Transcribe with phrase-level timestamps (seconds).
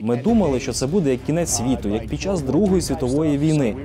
[0.00, 3.76] Ми думали, що це буде як кінець світу, як під час Другої світової війни.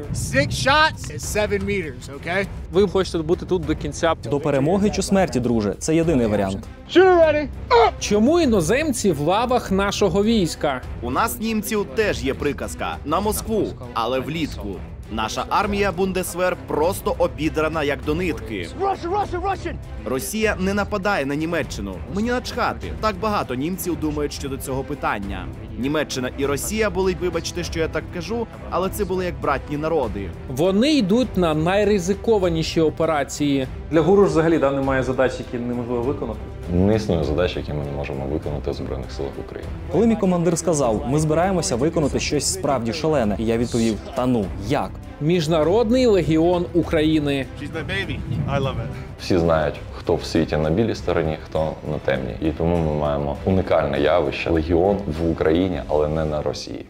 [2.71, 4.13] Ви хочете бути тут до кінця.
[4.29, 6.57] До перемоги чи смерті, друже, це єдиний варіант.
[7.99, 10.81] Чому іноземці в лавах нашого війська?
[11.01, 14.69] У нас німців теж є приказка на Москву, але влітку.
[15.11, 18.67] Наша армія Бундесвер просто обідрана як до нитки.
[20.05, 21.95] Росія не нападає на Німеччину.
[22.15, 22.91] Мені начхати.
[23.01, 25.45] Так багато німців думають щодо цього питання.
[25.79, 30.29] Німеччина і Росія були, вибачте, що я так кажу, але це були як братні народи.
[30.49, 33.67] Вони йдуть на найризикованіші операції.
[33.91, 36.39] Для гуру ж взагалі да, немає задач, які неможливо виконати.
[36.73, 39.69] Не існує задач, які ми не можемо виконати в Збройних силах України.
[39.91, 44.45] Коли мій командир сказав, ми збираємося виконати щось справді шалене, і я відповів: Та ну
[44.67, 44.91] як?
[45.21, 47.45] Міжнародний легіон України.
[49.19, 52.35] Всі знають, хто в світі на білій стороні, хто на темній.
[52.41, 56.85] І тому ми маємо унікальне явище легіон в Україні, але не на Росії.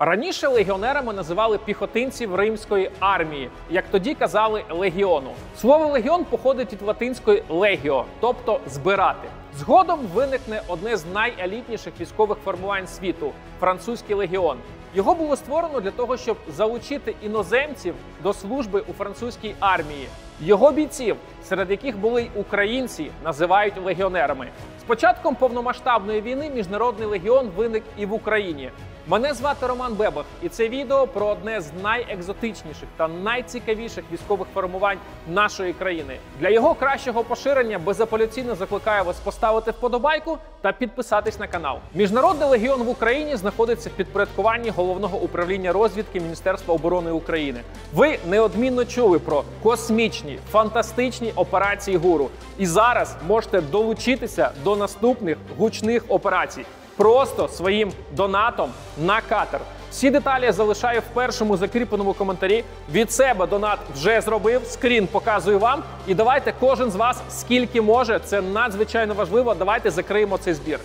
[0.00, 5.30] Раніше легіонерами називали піхотинців римської армії, як тоді казали легіону.
[5.56, 9.28] Слово легіон походить від латинської легіо, тобто збирати.
[9.54, 14.58] Згодом виникне одне з найелітніших військових формувань світу французький легіон.
[14.94, 20.08] Його було створено для того, щоб залучити іноземців до служби у французькій армії.
[20.40, 24.48] Його бійців, серед яких були й українці, називають легіонерами.
[24.80, 28.70] З початком повномасштабної війни міжнародний легіон виник і в Україні.
[29.10, 34.98] Мене звати Роман Бебах, і це відео про одне з найекзотичніших та найцікавіших військових формувань
[35.28, 36.16] нашої країни.
[36.40, 41.78] Для його кращого поширення безапеляційно закликаю вас поставити вподобайку та підписатись на канал.
[41.94, 47.60] Міжнародний легіон в Україні знаходиться в підпорядкуванні головного управління розвідки Міністерства оборони України.
[47.94, 52.30] Ви неодмінно чули про космічні фантастичні операції гуру.
[52.58, 56.64] І зараз можете долучитися до наступних гучних операцій
[56.98, 59.60] просто своїм донатом на катер.
[59.90, 62.64] Всі деталі я залишаю в першому закріпленому коментарі.
[62.92, 64.62] Від себе донат вже зробив.
[64.64, 65.82] Скрін показую вам.
[66.06, 68.18] І давайте кожен з вас скільки може.
[68.18, 69.54] Це надзвичайно важливо.
[69.54, 70.80] Давайте закриємо цей збір.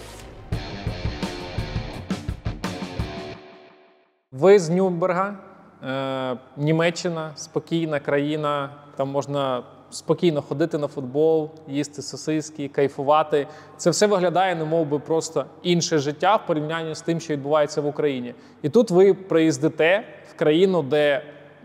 [4.31, 5.35] Ви з Нюрнберга,
[5.84, 8.69] е, Німеччина, спокійна країна.
[8.96, 13.47] Там можна спокійно ходити на футбол, їсти сосиски, кайфувати.
[13.77, 17.87] Це все виглядає, немов би просто інше життя в порівнянні з тим, що відбувається в
[17.87, 18.33] Україні.
[18.61, 21.21] І тут ви приїздите в країну, де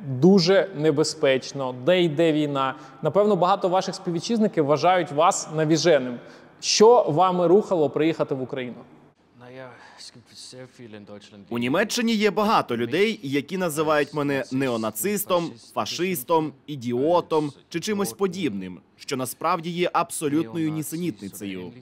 [0.07, 2.75] дуже небезпечно, де йде війна.
[3.03, 6.19] Напевно, багато ваших співвітчизників вважають вас навіженим.
[6.61, 8.77] Що вами рухало приїхати в Україну?
[11.49, 19.17] У Німеччині є багато людей, які називають мене неонацистом, фашистом, ідіотом чи чимось подібним, що
[19.17, 21.73] насправді є абсолютною нісенітницею.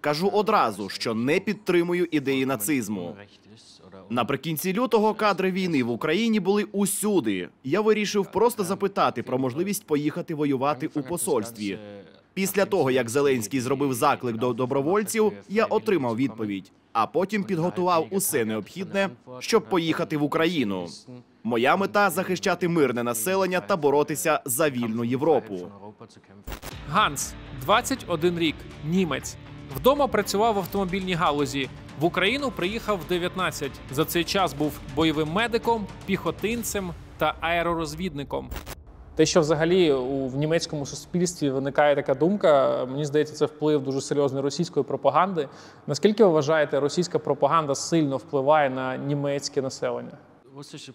[0.00, 3.16] Кажу одразу, що не підтримую ідеї нацизму.
[4.10, 7.48] Наприкінці лютого кадри війни в Україні були усюди.
[7.64, 11.78] Я вирішив просто запитати про можливість поїхати воювати у посольстві.
[12.34, 18.44] Після того, як Зеленський зробив заклик до добровольців, я отримав відповідь, а потім підготував усе
[18.44, 20.86] необхідне, щоб поїхати в Україну.
[21.44, 25.68] Моя мета захищати мирне населення та боротися за вільну Європу.
[26.90, 29.36] Ганс, 21 рік, німець.
[29.76, 31.68] Вдома працював в автомобільній галузі.
[32.00, 33.70] В Україну приїхав в 19.
[33.90, 38.50] За цей час був бойовим медиком, піхотинцем та аеророзвідником.
[39.20, 44.00] Те, що взагалі у в німецькому суспільстві виникає така думка, мені здається, це вплив дуже
[44.00, 45.48] серйозний російської пропаганди.
[45.86, 50.18] Наскільки ви вважаєте, російська пропаганда сильно впливає на німецьке населення?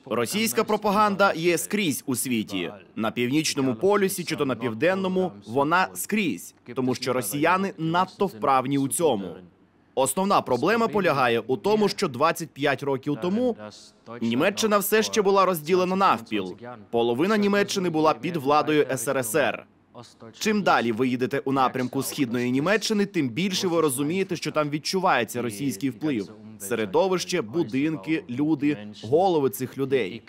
[0.05, 5.31] Російська пропаганда є скрізь у світі на північному полюсі чи то на південному.
[5.47, 9.27] Вона скрізь, тому що росіяни надто вправні у цьому.
[9.95, 13.57] Основна проблема полягає у тому, що 25 років тому
[14.21, 16.57] Німеччина все ще була розділена навпіл.
[16.91, 19.65] Половина Німеччини була під владою СРСР.
[20.39, 25.41] Чим далі ви їдете у напрямку східної Німеччини, тим більше ви розумієте, що там відчувається
[25.41, 26.31] російський вплив.
[26.59, 30.23] Середовище, будинки, люди, голови цих людей.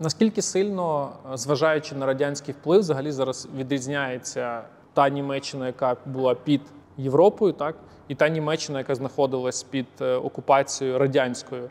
[0.00, 4.64] Наскільки сильно, е, зважаючи на радянський вплив, взагалі зараз відрізняється
[4.94, 6.60] та Німеччина, яка була під
[6.98, 7.76] Європою, так
[8.08, 11.70] і та Німеччина, яка знаходилась під е, окупацією радянською?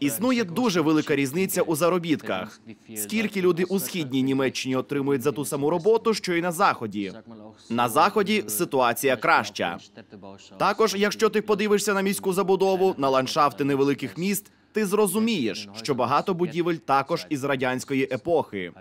[0.00, 2.60] Існує дуже велика різниця у заробітках.
[2.96, 7.12] Скільки люди у східній Німеччині отримують за ту саму роботу, що й на заході.
[7.70, 9.78] На заході ситуація краща.
[10.56, 16.34] Також, якщо ти подивишся на міську забудову, на ландшафти невеликих міст, ти зрозумієш, що багато
[16.34, 18.72] будівель також із радянської епохи.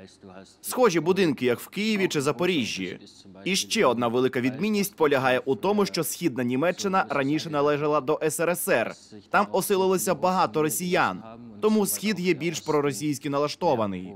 [0.62, 3.00] Схожі будинки, як в Києві чи Запоріжжі.
[3.44, 8.94] І ще одна велика відмінність полягає у тому, що східна Німеччина раніше належала до СРСР.
[9.30, 11.24] Там оселилося багато росіян,
[11.62, 14.14] тому схід є більш проросійськи налаштований.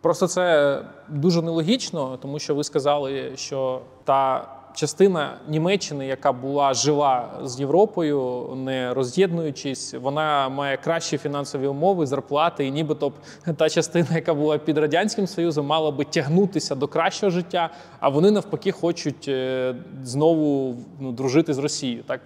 [0.00, 7.40] Просто це дуже нелогічно, тому що ви сказали, що та частина Німеччини, яка була жила
[7.42, 13.12] з Європою, не роз'єднуючись, вона має кращі фінансові умови, зарплати, і нібито б
[13.56, 17.70] та частина, яка була під радянським союзом, мала би тягнутися до кращого життя,
[18.00, 22.02] а вони навпаки хочуть е, знову ну, дружити з Росією.
[22.06, 22.20] Так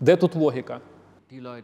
[0.00, 0.80] де тут логіка?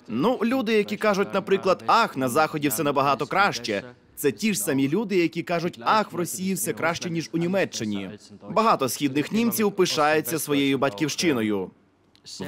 [0.08, 3.82] Ну, люди, які кажуть, наприклад, ах, на заході все набагато краще.
[4.16, 8.10] Це ті ж самі люди, які кажуть, ах, в Росії все краще ніж у Німеччині.
[8.50, 11.70] Багато східних німців пишаються своєю батьківщиною.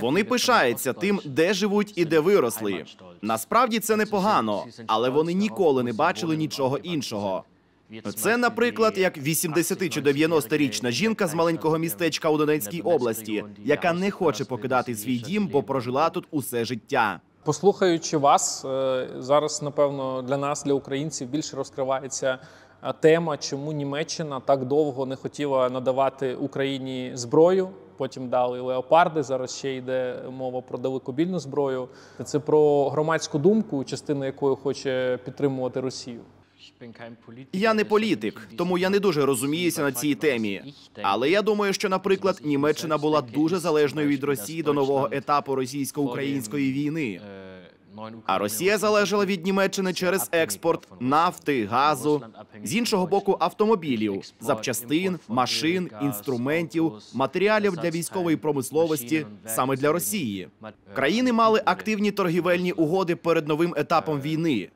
[0.01, 2.85] Вони пишаються тим, де живуть і де виросли.
[3.23, 7.45] Насправді це непогано, але вони ніколи не бачили нічого іншого.
[8.17, 14.11] Це, наприклад, як 80 чи 90-річна жінка з маленького містечка у Донецькій області, яка не
[14.11, 17.21] хоче покидати свій дім, бо прожила тут усе життя.
[17.49, 22.39] Послухаючи вас, е, зараз, напевно, для нас, для українців, більше розкривається
[22.83, 27.69] е, тема, чому Німеччина так довго не хотіла надавати Україні зброю.
[27.97, 29.23] Потім дали леопарди.
[29.23, 31.89] Зараз ще йде мова про далекобільну зброю.
[32.25, 36.21] Це про громадську думку, частина якої хоче підтримувати Росію.
[37.53, 40.63] Я не політик, тому я не дуже розуміюся на цій темі.
[41.03, 46.73] Але я думаю, що, наприклад, Німеччина була дуже залежною від Росії до нового етапу російсько-української
[46.73, 47.21] війни.
[48.27, 52.23] А Росія залежала від Німеччини через експорт нафти, газу,
[52.65, 60.49] з іншого боку, автомобілів, запчастин, машин, інструментів, матеріалів для військової промисловості саме для Росії.
[60.95, 64.69] Країни мали активні торгівельні угоди перед новим етапом війни.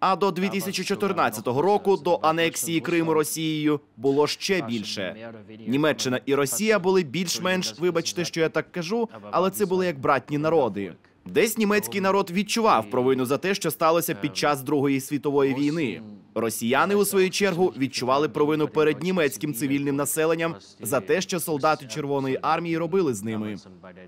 [0.00, 5.32] А до 2014 року, до анексії Криму Росією, було ще більше.
[5.66, 10.38] Німеччина і Росія були більш-менш, вибачте, що я так кажу, але це були як братні
[10.38, 10.94] народи.
[11.26, 16.02] Десь німецький народ відчував провину за те, що сталося під час Другої світової війни.
[16.34, 22.38] Росіяни, у свою чергу, відчували провину перед німецьким цивільним населенням за те, що солдати Червоної
[22.42, 23.56] армії робили з ними,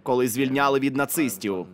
[0.02, 1.66] коли звільняли від нацистів.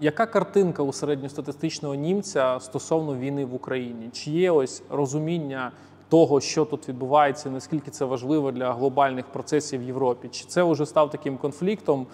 [0.00, 4.10] Яка картинка у середньостатистичного німця стосовно війни в Україні?
[4.12, 5.72] Чи є ось розуміння
[6.08, 10.28] того, що тут відбувається, наскільки це важливо для глобальних процесів в Європі?
[10.28, 12.06] Чи це вже став таким конфліктом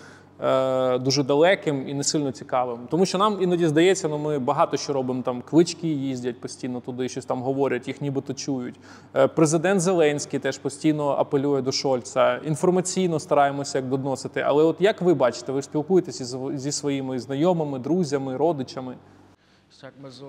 [0.99, 2.79] дуже далеким і не сильно цікавим?
[2.91, 5.43] Тому що нам іноді здається, ну ми багато що робимо там.
[5.43, 8.75] Клички їздять постійно туди, щось там говорять, їх нібито чують.
[9.17, 12.37] Е, президент Зеленський теж постійно апелює до Шольца.
[12.37, 14.41] Інформаційно стараємося як доносити.
[14.41, 18.95] Але от як ви бачите, ви спілкуєтеся зі своїми знайомими, друзями, родичами?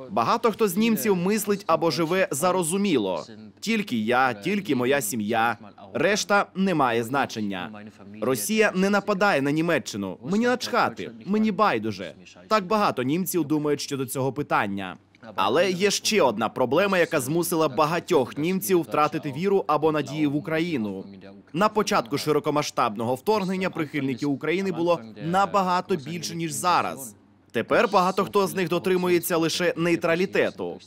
[0.10, 3.26] Багато хто з німців мислить або живе зарозуміло.
[3.60, 5.58] Тільки я, тільки моя сім'я.
[5.94, 7.72] Решта не має значення.
[8.22, 10.18] Росія не нападає на Німеччину.
[10.24, 12.14] Мені начхати, мені байдуже.
[12.48, 14.98] Так багато німців думають щодо цього питання.
[15.36, 21.06] Але є ще одна проблема, яка змусила багатьох німців втратити віру або надії в Україну.
[21.54, 27.16] На початку широкомасштабного вторгнення прихильників України було набагато більше ніж зараз.
[27.56, 30.80] Тепер багато хто з них дотримується лише нейтралітету.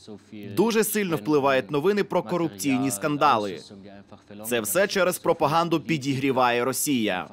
[0.55, 3.59] Дуже сильно впливають новини про корупційні скандали.
[4.47, 7.27] Це все через пропаганду підігріває Росія.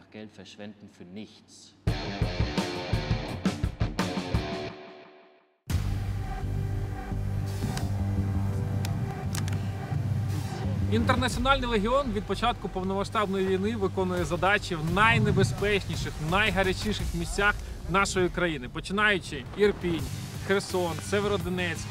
[10.96, 17.54] Інтернаціональний легіон від початку повномасштабної війни виконує задачі в найнебезпечніших, найгарячіших місцях
[17.90, 20.02] нашої країни, починаючи Ірпінь,
[20.46, 21.84] Херсон, Северодонецьк,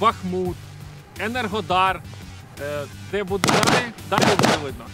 [0.00, 0.56] Бахмут,
[1.18, 2.02] Енергодар.
[2.62, 4.84] Е, Де буде далі, далі буде видно.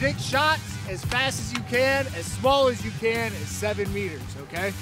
[0.00, 4.20] Six shots as fast as you can, as small as you can, is seven meters,
[4.42, 4.72] okay?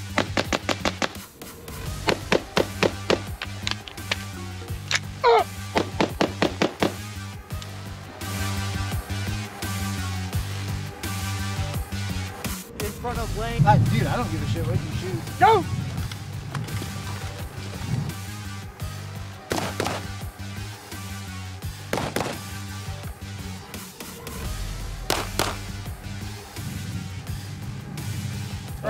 [12.80, 13.62] In front of lane.
[13.66, 15.40] Ah, dude, I don't give a shit what you shoot.
[15.40, 15.64] Go!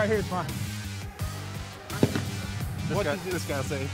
[0.05, 0.45] Right here is fine.
[2.95, 3.87] what does this guy say?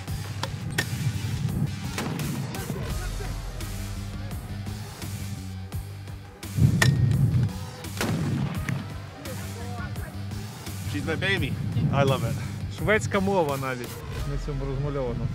[10.93, 11.53] She's my baby.
[11.93, 12.35] I love it.
[12.79, 13.89] Шведська мова навіть
[14.31, 15.27] на цьому розмальовано.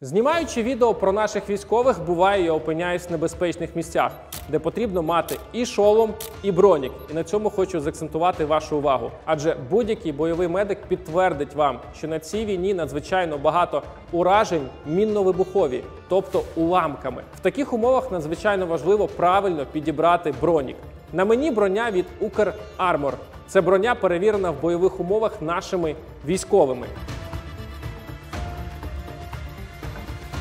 [0.00, 4.12] Знімаючи відео про наших військових, буває, я опиняюсь в небезпечних місцях,
[4.50, 6.92] де потрібно мати і шолом, і бронік.
[7.10, 9.10] І на цьому хочу заакцентувати вашу увагу.
[9.24, 16.42] Адже будь-який бойовий медик підтвердить вам, що на цій війні надзвичайно багато уражень мінно-вибухові, тобто
[16.56, 17.22] уламками.
[17.36, 20.76] В таких умовах надзвичайно важливо правильно підібрати бронік.
[21.12, 23.14] На мені броня від Укрармор.
[23.48, 25.94] Це броня перевірена в бойових умовах нашими
[26.26, 26.86] військовими.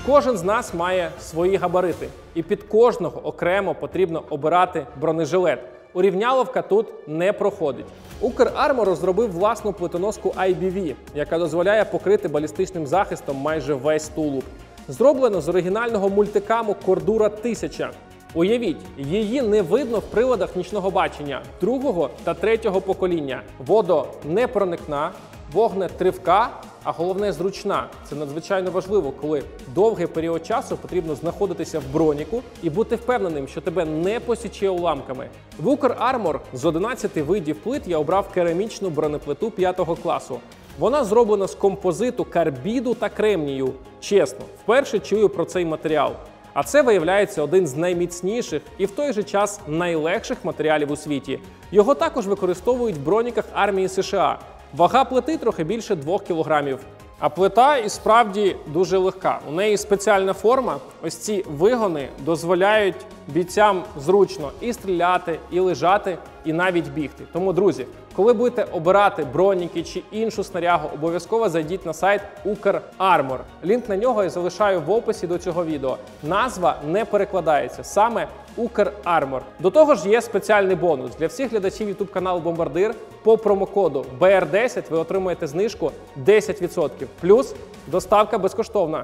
[0.09, 5.59] Кожен з нас має свої габарити, і під кожного окремо потрібно обирати бронежилет.
[5.93, 7.85] Урівняловка тут не проходить.
[8.21, 14.43] Укрармор розробив власну плитоноску IBV, яка дозволяє покрити балістичним захистом майже весь тулуб.
[14.87, 17.89] Зроблено з оригінального мультикаму Кордура 1000.
[18.33, 23.41] Уявіть, її не видно в приладах нічного бачення другого та третього покоління.
[23.59, 25.11] Водонепроникна,
[25.53, 26.49] вогнетривка,
[26.83, 27.87] а головне зручна.
[28.09, 29.43] Це надзвичайно важливо, коли
[29.75, 35.29] довгий період часу потрібно знаходитися в броніку і бути впевненим, що тебе не посіче уламками.
[35.59, 40.39] В Укрармор з 11 видів плит я обрав керамічну бронеплиту 5 класу.
[40.79, 43.73] Вона зроблена з композиту карбіду та кремнію.
[43.99, 46.11] Чесно, вперше чую про цей матеріал.
[46.53, 51.39] А це виявляється один з найміцніших і в той же час найлегших матеріалів у світі.
[51.71, 54.39] Його також використовують в броніках армії США.
[54.75, 56.79] Вага плити трохи більше 2 кілограмів.
[57.19, 59.39] А плита і справді дуже легка.
[59.49, 60.77] У неї спеціальна форма.
[61.03, 62.95] Ось ці вигони дозволяють
[63.27, 66.17] бійцям зручно і стріляти, і лежати,
[66.49, 67.23] і навіть бігти.
[67.33, 73.39] Тому, друзі, коли будете обирати броніки чи іншу снарягу, обов'язково зайдіть на сайт Укрармор.
[73.65, 75.97] Лінк на нього я залишаю в описі до цього відео.
[76.23, 78.27] Назва не перекладається саме
[78.57, 79.41] Укрармор.
[79.59, 82.95] До того ж, є спеціальний бонус для всіх глядачів YouTube каналу Бомбардир.
[83.23, 85.91] По промокоду BR10 ви отримаєте знижку
[86.25, 86.89] 10%.
[87.21, 87.55] Плюс
[87.87, 89.03] доставка безкоштовна.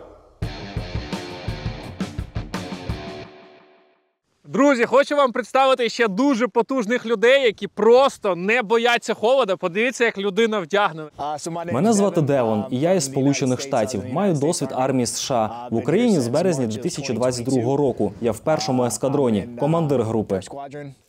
[4.55, 9.55] Друзі, хочу вам представити ще дуже потужних людей, які просто не бояться холода.
[9.55, 11.09] Подивіться, як людина вдягнена.
[11.71, 14.01] Мене звати Девон, і я із Сполучених Штатів.
[14.11, 18.13] Маю досвід армії США в Україні з березня 2022 року.
[18.21, 20.39] Я в першому ескадроні, командир групи.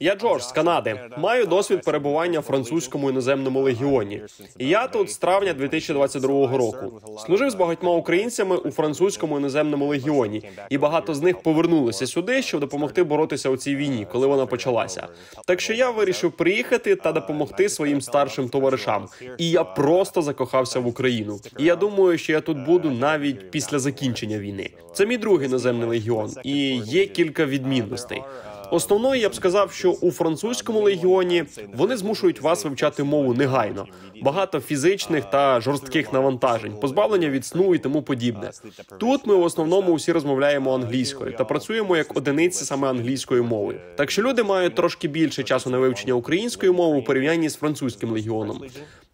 [0.00, 1.00] Я Джордж з Канади.
[1.18, 4.22] Маю досвід перебування в французькому іноземному легіоні.
[4.58, 7.00] І я тут з травня 2022 року.
[7.26, 12.60] Служив з багатьма українцями у французькому іноземному легіоні, і багато з них повернулися сюди, щоб
[12.60, 15.08] допомогти боротися у цій війні, коли вона почалася.
[15.46, 19.08] Так що я вирішив приїхати та допомогти своїм старшим товаришам.
[19.38, 21.40] І я просто закохався в Україну.
[21.58, 24.70] І я думаю, що я тут буду навіть після закінчення війни.
[24.94, 28.22] Це мій другий наземний легіон, і є кілька відмінностей.
[28.70, 31.44] Основною я б сказав, що у французькому легіоні
[31.74, 33.86] вони змушують вас вивчати мову негайно.
[34.22, 38.50] Багато фізичних та жорстких навантажень, позбавлення від сну і тому подібне.
[38.98, 43.80] Тут ми в основному усі розмовляємо англійською та працюємо як одиниці саме англійською мовою.
[43.96, 48.10] Так що люди мають трошки більше часу на вивчення української мови у порівнянні з французьким
[48.10, 48.62] легіоном.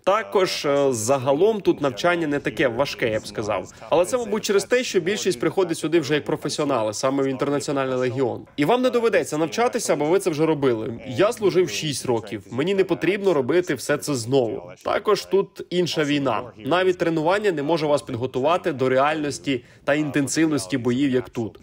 [0.04, 3.73] Також е, загалом тут навчання не таке важке, я б сказав.
[3.90, 7.97] Але це, мабуть, через те, що більшість приходить сюди вже як професіонали, саме в інтернаціональний
[7.97, 8.47] легіон.
[8.56, 11.00] І вам не доведеться навчатися, бо ви це вже робили.
[11.09, 12.47] Я служив 6 років.
[12.50, 14.62] Мені не потрібно робити все це знову.
[14.85, 16.42] Також тут інша війна.
[16.59, 21.59] Навіть тренування не може вас підготувати до реальності та інтенсивності боїв, як тут.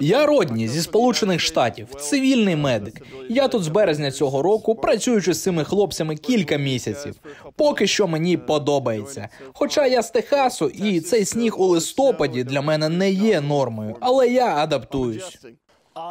[0.00, 3.02] Я Родні зі Сполучених Штатів, цивільний медик.
[3.28, 7.14] Я тут з березня цього року, працюючи з цими хлопцями кілька місяців.
[7.56, 9.28] Поки що мені подобається.
[9.52, 14.28] Хоча я з Техасу, і цей сніг у листопаді для мене не є нормою, але
[14.28, 15.38] я адаптуюсь.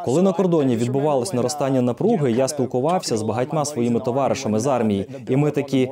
[0.04, 5.36] Коли на кордоні відбувалось наростання напруги, я спілкувався з багатьма своїми товаришами з армії, і
[5.36, 5.90] ми такі: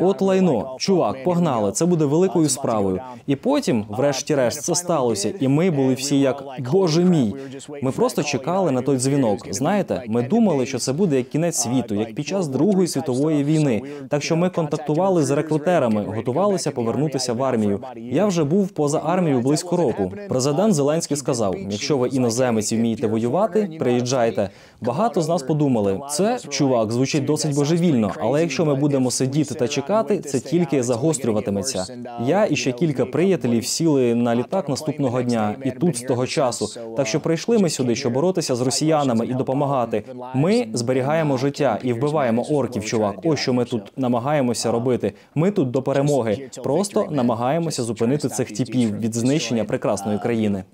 [0.00, 3.00] от лайно, чувак, погнали, це буде великою справою.
[3.26, 7.34] І потім, врешті-решт, це сталося, і ми були всі як Боже мій.
[7.82, 9.38] Ми просто чекали на той дзвінок.
[9.50, 13.82] Знаєте, ми думали, що це буде як кінець світу, як під час Другої світової війни.
[14.08, 17.80] Так що ми контактували з рекрутерами, готувалися повернутися в армію.
[17.96, 20.12] Я вже був поза армією близько року.
[20.28, 24.50] Президент Зеленський сказав: якщо ви іноземець вмієте воювати воювати, приїжджайте.
[24.80, 29.68] Багато з нас подумали, це чувак звучить досить божевільно, але якщо ми будемо сидіти та
[29.68, 31.86] чекати, це тільки загострюватиметься.
[32.24, 36.94] Я і ще кілька приятелів сіли на літак наступного дня, і тут з того часу.
[36.96, 40.02] Так що прийшли ми сюди, щоб боротися з росіянами і допомагати.
[40.34, 42.84] Ми зберігаємо життя і вбиваємо орків.
[42.84, 45.12] Чувак, ось що ми тут намагаємося робити.
[45.34, 46.50] Ми тут до перемоги.
[46.64, 50.64] Просто намагаємося зупинити цих типів від знищення прекрасної країни.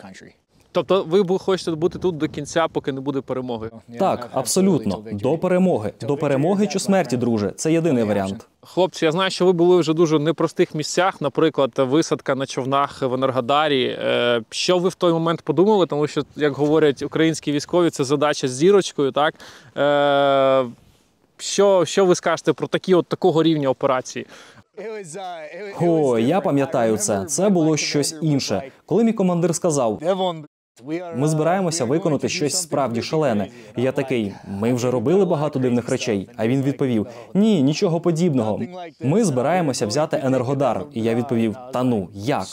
[0.72, 3.70] Тобто, ви бу- хочете бути тут до кінця, поки не буде перемоги.
[3.98, 5.92] Так, абсолютно до перемоги.
[6.00, 7.52] До перемоги чи смерті, друже.
[7.56, 8.46] Це єдиний варіант.
[8.60, 13.14] Хлопці, я знаю, що ви були вже дуже непростих місцях, наприклад, висадка на човнах в
[13.14, 13.84] Енергодарі.
[14.02, 15.86] Е, Що ви в той момент подумали?
[15.86, 19.12] Тому що, як говорять українські військові, це задача з зірочкою.
[19.12, 19.34] Так
[19.76, 20.64] Е,
[21.36, 24.26] що, що ви скажете про такі от такого рівня операції?
[25.80, 27.24] О, я пам'ятаю це.
[27.24, 28.62] Це було щось інше.
[28.86, 29.98] Коли мій командир сказав:
[31.16, 33.48] ми збираємося виконати щось справді шалене.
[33.76, 36.28] Я такий: ми вже робили багато дивних речей.
[36.36, 38.60] А він відповів: Ні, нічого подібного.
[39.00, 40.84] Ми збираємося взяти енергодар.
[40.92, 42.46] І я відповів: Та ну як?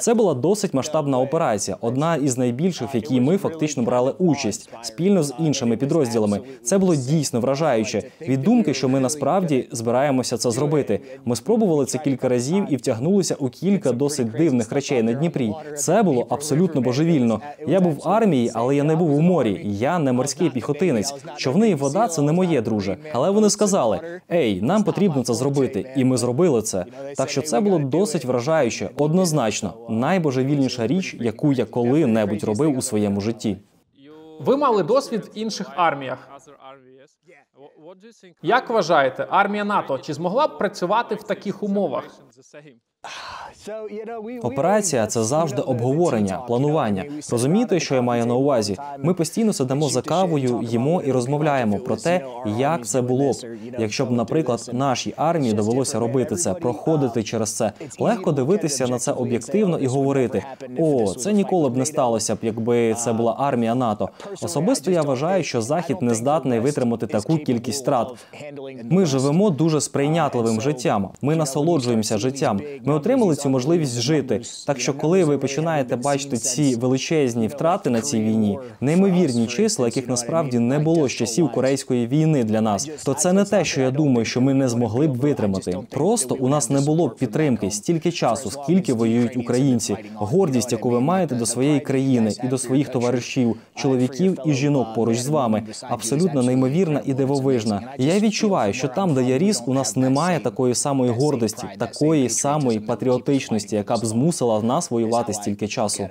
[0.00, 5.22] Це була досить масштабна операція, одна із найбільших, в якій ми фактично брали участь спільно
[5.22, 6.40] з іншими підрозділами.
[6.62, 8.02] Це було дійсно вражаюче.
[8.20, 11.00] Від думки, що ми насправді збираємося це зробити.
[11.24, 15.52] Ми спробували це кілька разів і втягнулися у кілька досить дивних речей на Дніпрі.
[15.76, 17.40] Це було абсолютно божевільно.
[17.66, 19.60] Я був в армії, але я не був у морі.
[19.64, 21.14] Я не морський піхотинець.
[21.36, 22.96] Човни і вода це не моє, друже.
[23.12, 26.84] Але вони сказали: Ей, нам потрібно це зробити, і ми зробили це.
[27.16, 33.20] Так що це було досить вражаюче, однозначно, найбожевільніша річ, яку я коли-небудь робив у своєму
[33.20, 33.56] житті.
[34.40, 36.28] Ви мали досвід в інших арміях.
[38.42, 42.04] Як вважаєте, армія НАТО чи змогла б працювати в таких умовах?
[44.42, 47.04] Операція це завжди обговорення, планування.
[47.30, 48.76] Розумієте, що я маю на увазі?
[48.98, 52.20] Ми постійно сидимо за кавою, їмо і розмовляємо про те,
[52.58, 53.36] як це було б,
[53.78, 57.72] якщо б, наприклад, нашій армії довелося робити це, проходити через це.
[57.98, 60.44] Легко дивитися на це об'єктивно і говорити:
[60.78, 64.08] о, це ніколи б не сталося б, якби це була армія НАТО.
[64.42, 68.14] Особисто я вважаю, що захід не здатний витримати таку кількість втрат.
[68.90, 71.08] Ми живемо дуже сприйнятливим життям.
[71.22, 72.60] Ми насолоджуємося життям.
[72.84, 74.40] Ми отримали цю можливість жити.
[74.66, 80.08] Так що, коли ви починаєте бачити ці величезні втрати на цій війні, неймовірні числа, яких
[80.08, 83.90] насправді не було з часів корейської війни для нас, то це не те, що я
[83.90, 85.78] думаю, що ми не змогли б витримати.
[85.90, 89.96] Просто у нас не було б підтримки стільки часу, скільки воюють українці.
[90.14, 95.18] Гордість, яку ви маєте до своєї країни і до своїх товаришів, чоловіків і жінок поруч
[95.18, 97.80] з вами, абсолютно неймовірна і дивовижна.
[97.98, 102.80] Я відчуваю, що там, де я ріс, у нас немає такої самої гордості, такої самої
[102.80, 103.45] патріотичності,
[103.76, 106.08] яка б змусила нас воювати стільки часу.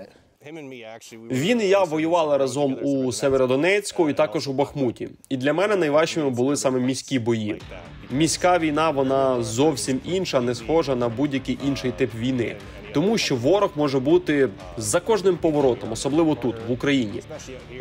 [1.32, 5.10] Він і я воювали разом у Северодонецьку і також у Бахмуті.
[5.30, 7.62] І для мене найважчими були саме міські бої.
[8.12, 12.56] Міська війна вона зовсім інша, не схожа на будь-який інший тип війни.
[12.96, 17.22] Тому що ворог може бути за кожним поворотом, особливо тут, в Україні.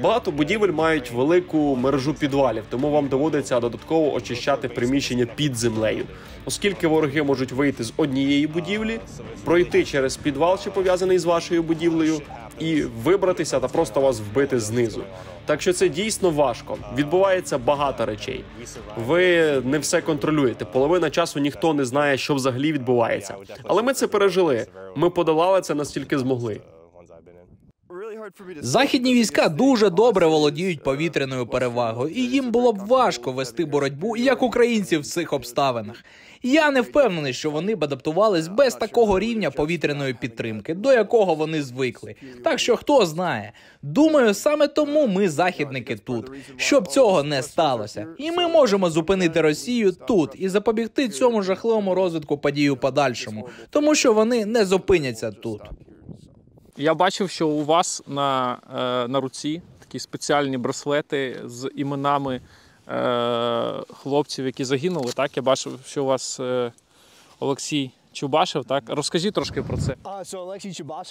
[0.02, 6.04] Багато будівель мають велику мережу підвалів, тому вам доводиться додатково очищати приміщення під землею,
[6.44, 9.00] оскільки вороги можуть вийти з однієї будівлі,
[9.44, 12.20] пройти через підвал, що пов'язаний з вашою будівлею,
[12.58, 15.02] і вибратися та просто вас вбити знизу.
[15.46, 16.78] Так що це дійсно важко.
[16.96, 18.44] Відбувається багато речей.
[19.06, 20.64] Ви не все контролюєте.
[20.64, 23.34] Половина часу ніхто не знає, що взагалі відбувається.
[23.64, 24.66] Але ми це пережили.
[24.96, 26.60] Ми подолали це настільки змогли.
[28.60, 34.42] Західні війська дуже добре володіють повітряною перевагою, і їм було б важко вести боротьбу як
[34.42, 36.04] українців в цих обставинах.
[36.42, 41.62] Я не впевнений, що вони б адаптувались без такого рівня повітряної підтримки, до якого вони
[41.62, 42.14] звикли.
[42.44, 43.52] Так що хто знає.
[43.82, 49.92] Думаю, саме тому ми західники тут, щоб цього не сталося, і ми можемо зупинити Росію
[49.92, 55.60] тут і запобігти цьому жахливому розвитку подій у подальшому, тому що вони не зупиняться тут.
[56.76, 62.40] Я бачив, що у вас на, е, на руці такі спеціальні браслети з іменами
[62.88, 65.12] е, хлопців, які загинули.
[65.12, 66.72] Так, я бачив, що у вас е,
[67.38, 68.64] Олексій Чубашев.
[68.64, 69.94] Так, розкажіть трошки про це.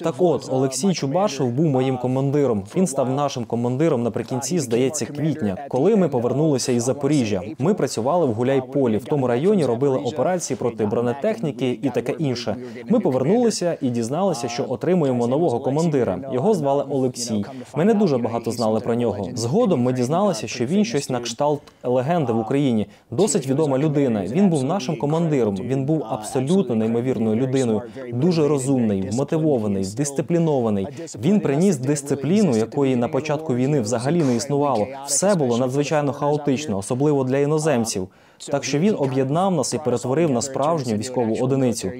[0.03, 2.63] Так от, Олексій Чубашев був моїм командиром.
[2.75, 7.41] Він став нашим командиром наприкінці, здається, квітня, коли ми повернулися із Запоріжжя.
[7.59, 8.97] Ми працювали в Гуляйполі.
[8.97, 12.55] В тому районі робили операції проти бронетехніки і таке інше.
[12.89, 16.19] Ми повернулися і дізналися, що отримуємо нового командира.
[16.33, 17.45] Його звали Олексій.
[17.75, 19.29] Ми не дуже багато знали про нього.
[19.35, 22.87] Згодом ми дізналися, що він щось на кшталт легенди в Україні.
[23.11, 24.25] Досить відома людина.
[24.25, 25.55] Він був нашим командиром.
[25.55, 27.81] Він був абсолютно неймовірним неймовірною людиною.
[28.13, 30.87] Дуже розумний, вмотивований, дисциплінований.
[31.21, 34.87] Він приніс дисципліну, якої на початку війни взагалі не існувало.
[35.05, 38.07] Все було надзвичайно хаотично, особливо для іноземців.
[38.51, 41.91] Так що він об'єднав нас і перетворив на справжню військову одиницю.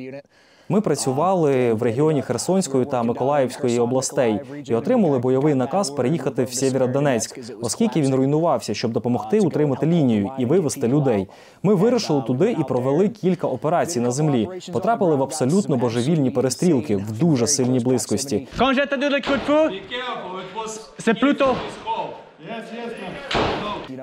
[0.74, 7.40] Ми працювали в регіоні Херсонської та Миколаївської областей і отримали бойовий наказ переїхати в Сєвєродонецьк,
[7.62, 11.28] оскільки він руйнувався, щоб допомогти утримати лінію і вивести людей.
[11.64, 14.50] Ми вирушили туди і провели кілька операцій на землі.
[14.72, 18.48] Потрапили в абсолютно божевільні перестрілки в дуже сильній близькості.
[18.58, 18.88] Quand j'ai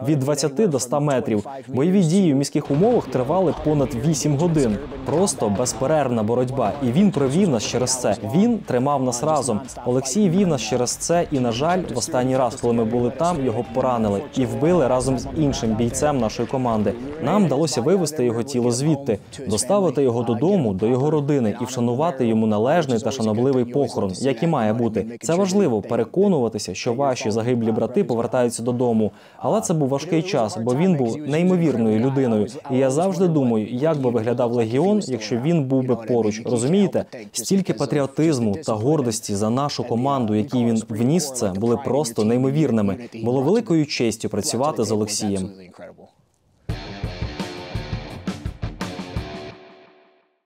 [0.07, 1.47] від 20 до 100 метрів.
[1.69, 4.77] Бойові дії в міських умовах тривали понад 8 годин.
[5.07, 6.73] Просто безперервна боротьба.
[6.83, 8.17] І він провів нас через це.
[8.35, 9.61] Він тримав нас разом.
[9.87, 11.27] Олексій вів нас через це.
[11.31, 15.19] І, на жаль, в останній раз, коли ми були там, його поранили і вбили разом
[15.19, 16.95] з іншим бійцем нашої команди.
[17.23, 22.47] Нам вдалося вивести його тіло звідти, доставити його додому, до його родини і вшанувати йому
[22.47, 25.19] належний та шанобливий похорон, як і має бути.
[25.21, 29.13] Це важливо переконуватися, що ваші загиблі брати повертаються додому.
[29.39, 32.47] Але це був важкий час, бо він був неймовірною людиною.
[32.71, 36.43] І я завжди думаю, як би виглядав легіон, якщо він був би поруч.
[36.45, 42.25] Розумієте, стільки патріотизму та гордості за нашу команду, який він вніс в це, були просто
[42.25, 42.97] неймовірними.
[43.25, 45.51] Було великою честю працювати з Олексієм.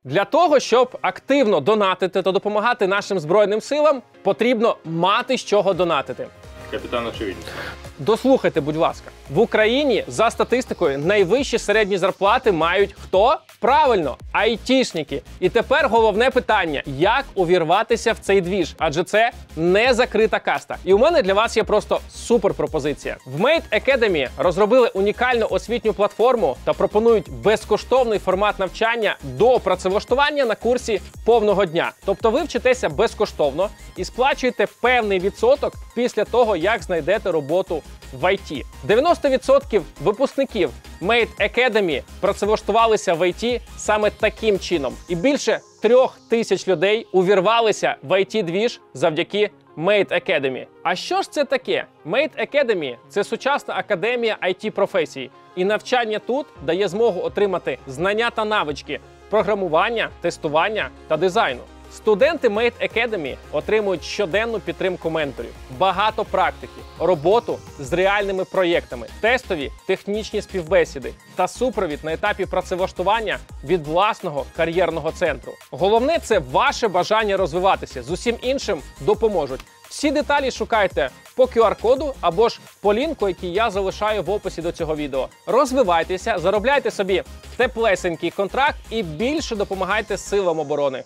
[0.04, 6.26] Для того, щоб активно донатити та допомагати нашим збройним силам, потрібно мати з чого донатити.
[6.70, 7.48] Капітан очевидність.
[7.98, 13.36] Дослухайте, будь ласка, в Україні за статистикою найвищі середні зарплати мають хто?
[13.60, 15.22] Правильно, айтішники.
[15.40, 18.74] І тепер головне питання: як увірватися в цей двіж?
[18.78, 20.76] Адже це не закрита каста.
[20.84, 23.16] І у мене для вас є просто супер пропозиція.
[23.26, 30.54] В Made Academy розробили унікальну освітню платформу та пропонують безкоштовний формат навчання до працевлаштування на
[30.54, 31.92] курсі повного дня.
[32.04, 38.64] Тобто ви вчитеся безкоштовно і сплачуєте певний відсоток після того, як знайдете роботу в IT.
[38.88, 40.70] 90% випускників
[41.02, 44.94] Made Academy працевлаштувалися в IT саме таким чином.
[45.08, 50.66] І більше трьох тисяч людей увірвалися в IT-двіж завдяки Made Academy.
[50.82, 51.86] А що ж це таке?
[52.06, 58.44] Made Academy– це сучасна академія it професій, і навчання тут дає змогу отримати знання та
[58.44, 61.60] навички програмування, тестування та дизайну.
[61.96, 70.42] Студенти Made Academy отримують щоденну підтримку менторів, багато практики, роботу з реальними проєктами, тестові технічні
[70.42, 75.52] співбесіди та супровід на етапі працевлаштування від власного кар'єрного центру.
[75.70, 78.02] Головне це ваше бажання розвиватися.
[78.02, 79.60] З усім іншим допоможуть.
[79.88, 84.72] Всі деталі шукайте по QR-коду або ж по лінку, який я залишаю в описі до
[84.72, 85.28] цього відео.
[85.46, 87.22] Розвивайтеся, заробляйте собі
[87.56, 91.04] теплесенький контракт і більше допомагайте силам оборони.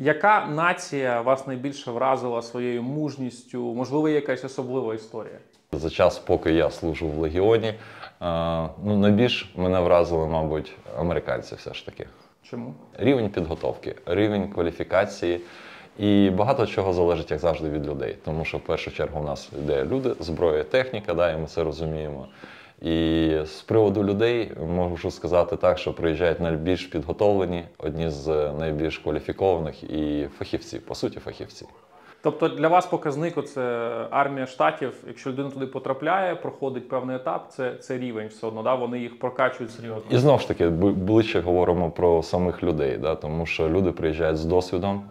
[0.00, 3.74] Яка нація вас найбільше вразила своєю мужністю?
[3.74, 5.38] Можливо, є якась особлива історія?
[5.72, 7.74] За час, поки я служу в Легіоні, е,
[8.84, 12.06] ну, найбільш мене вразили, мабуть, американці все ж таки.
[12.42, 12.74] Чому?
[12.98, 15.40] Рівень підготовки, рівень кваліфікації.
[15.98, 18.16] І багато чого залежить, як завжди, від людей.
[18.24, 21.64] Тому що в першу чергу у нас йде люди, зброя, техніка, да, і ми це
[21.64, 22.26] розуміємо.
[22.82, 29.84] І з приводу людей можу сказати так, що приїжджають найбільш підготовлені, одні з найбільш кваліфікованих
[29.84, 31.66] і фахівці, по суті, фахівці.
[32.22, 34.94] Тобто для вас показник це армія штатів.
[35.06, 38.62] Якщо людина туди потрапляє, проходить певний етап, це, це рівень все одно.
[38.62, 38.74] Да?
[38.74, 40.02] Вони їх прокачують серйозно.
[40.10, 43.14] І знову ж таки, ближче говоримо про самих людей, да?
[43.14, 45.02] тому що люди приїжджають з досвідом,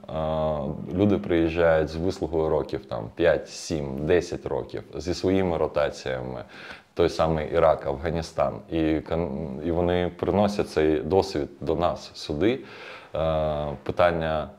[0.93, 6.43] люди приїжджають з вислугою років там 5, 7, 10 років зі своїми ротаціями.
[6.98, 8.80] Той самий Ірак, Афганістан, і,
[9.66, 12.60] і вони приносять цей досвід до нас сюди.
[13.16, 14.50] Е, питання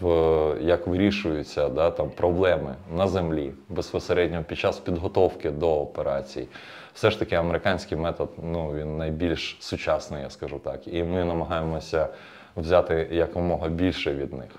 [0.00, 6.48] в як вирішуються да, там, проблеми на землі безпосередньо під час підготовки до операцій.
[6.94, 10.88] Все ж таки, американський метод ну, він найбільш сучасний, я скажу так.
[10.88, 12.08] І ми намагаємося
[12.56, 14.50] взяти якомога більше від них.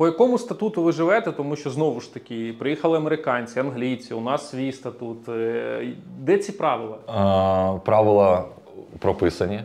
[0.00, 1.32] По якому статуту ви живете?
[1.32, 5.28] Тому що знову ж таки приїхали американці, англійці, у нас свій статут.
[5.28, 6.96] Е, Де ці правила?
[7.76, 8.44] Е, Правила
[8.98, 9.64] прописані, е,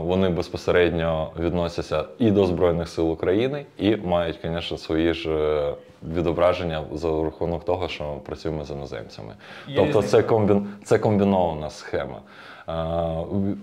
[0.00, 5.74] вони безпосередньо відносяться і до Збройних сил України, і мають, звісно, свої ж е,
[6.14, 9.34] відображення за рахунок того, що працюємо з іноземцями.
[9.68, 12.20] Є тобто це, комбін, це комбінована схема.
[12.70, 13.10] Е,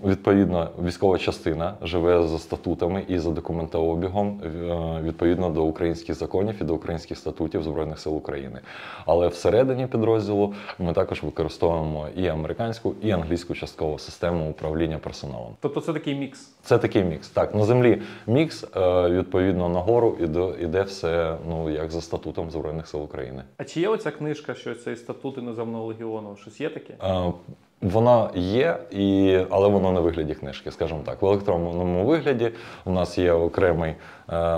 [0.05, 6.63] Відповідно, військова частина живе за статутами і за документообігом е, відповідно до українських законів і
[6.63, 8.59] до українських статутів Збройних сил України.
[9.05, 15.55] Але всередині підрозділу ми також використовуємо і американську, і англійську часткову систему управління персоналом.
[15.59, 16.51] Тобто це такий мікс.
[16.61, 17.29] Це такий мікс.
[17.29, 22.87] Так, на землі мікс, е, відповідно, нагору іде, іде все ну, як за статутом Збройних
[22.87, 23.43] сил України.
[23.57, 26.35] А чи є оця книжка, що цей статут іноземного легіону?
[26.41, 26.93] Щось є таке?
[27.03, 27.33] Е,
[27.81, 31.21] Вона є, і, але воно не вигляді книжки, скажімо так.
[31.21, 32.51] В електронному вигляді
[32.85, 33.95] у нас є окремий е,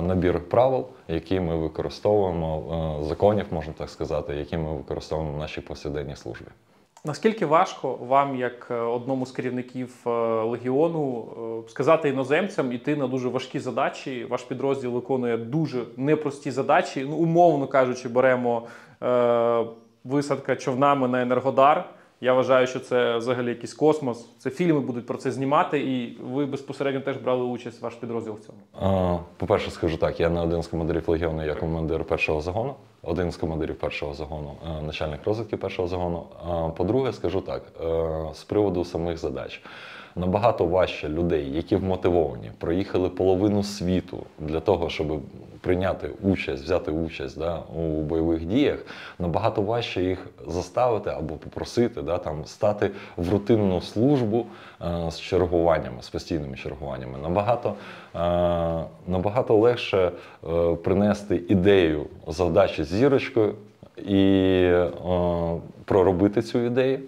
[0.02, 2.64] набір правил, які ми використовуємо,
[3.02, 6.48] е, законів, можна так сказати, які ми використовуємо в нашій повсякденній службі.
[7.06, 10.10] Наскільки важко вам, як е, одному з керівників е,
[10.44, 11.28] легіону,
[11.68, 14.26] е, сказати іноземцям іти на дуже важкі задачі?
[14.30, 17.06] Ваш підрозділ виконує дуже непрості задачі.
[17.10, 18.68] Ну, умовно кажучи, беремо
[19.04, 19.66] е,
[20.04, 21.90] висадка човнами на Енергодар.
[22.22, 24.30] Я вважаю, що це взагалі якийсь космос.
[24.38, 28.40] Це фільми будуть про це знімати, і ви безпосередньо теж брали участь ваш підрозділ в
[28.40, 28.60] цьому.
[28.80, 33.32] А, По-перше, скажу так, я не один з командирів легіону, я командир першого загону, один
[33.32, 36.24] з командирів першого загону, е, начальник розвідки першого загону.
[36.48, 39.62] А По-друге, скажу так, е, з приводу самих задач.
[40.20, 45.22] Набагато важче людей, які вмотивовані, проїхали половину світу для того, щоб
[45.62, 48.80] прийняти участь, взяти участь да, у бойових діях.
[49.20, 54.46] Набагато важче їх заставити або попросити да, там, стати в рутинну службу
[54.82, 57.18] е, з чергуваннями, з постійними чергуваннями.
[57.24, 58.20] Набагато, е,
[59.08, 60.12] набагато легше
[60.50, 63.56] е, принести ідею завдачі зірочкою
[63.98, 64.24] і
[64.64, 64.90] е,
[65.86, 67.00] проробити цю ідею.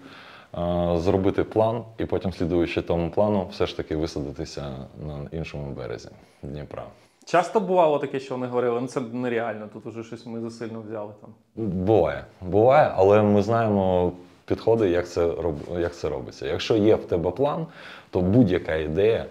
[0.54, 4.62] Е, Зробити план і потім, слідуючи тому плану, все ж таки висадитися
[5.06, 6.08] на іншому березі
[6.42, 6.82] Дніпра.
[7.24, 11.12] Часто бувало таке, що вони говорили, ну це нереально, тут уже щось ми засильно взяли
[11.20, 11.30] там.
[11.66, 14.12] Буває, буває, але ми знаємо
[14.44, 15.54] підходи, як це роб...
[15.78, 16.46] як це робиться.
[16.46, 17.66] Якщо є в тебе план,
[18.10, 19.26] то будь-яка ідея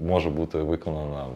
[0.00, 1.26] може бути виконана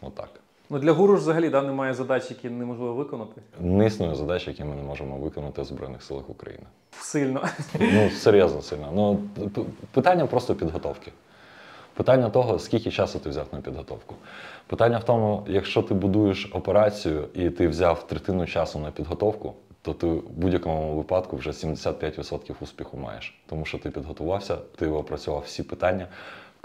[0.00, 0.28] отак.
[0.70, 3.40] Ну для гуру ж взагалі да, немає задач, які неможливо виконати.
[3.60, 6.64] Не існує задач, які ми не можемо виконати в Збройних силах України.
[7.00, 7.48] Сильно.
[7.80, 8.90] Ну, серйозно сильно.
[8.94, 9.20] Ну,
[9.92, 11.12] питання просто підготовки.
[11.94, 14.14] Питання того, скільки часу ти взяв на підготовку.
[14.66, 19.92] Питання в тому, якщо ти будуєш операцію і ти взяв третину часу на підготовку, то
[19.92, 23.38] ти в будь-якому випадку вже 75% успіху маєш.
[23.46, 26.06] Тому що ти підготувався, ти опрацював всі питання.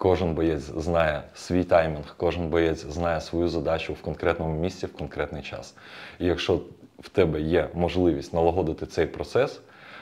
[0.01, 5.43] Кожен боєць знає свій таймінг, кожен боєць знає свою задачу в конкретному місці в конкретний
[5.43, 5.75] час.
[6.19, 6.59] І якщо
[6.99, 9.61] в тебе є можливість налагодити цей процес,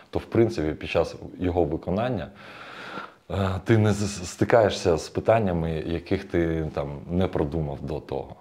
[0.09, 2.27] то в принципі під час його виконання
[3.31, 8.35] е, ти не стикаєшся з питаннями, яких ти там не продумав до того.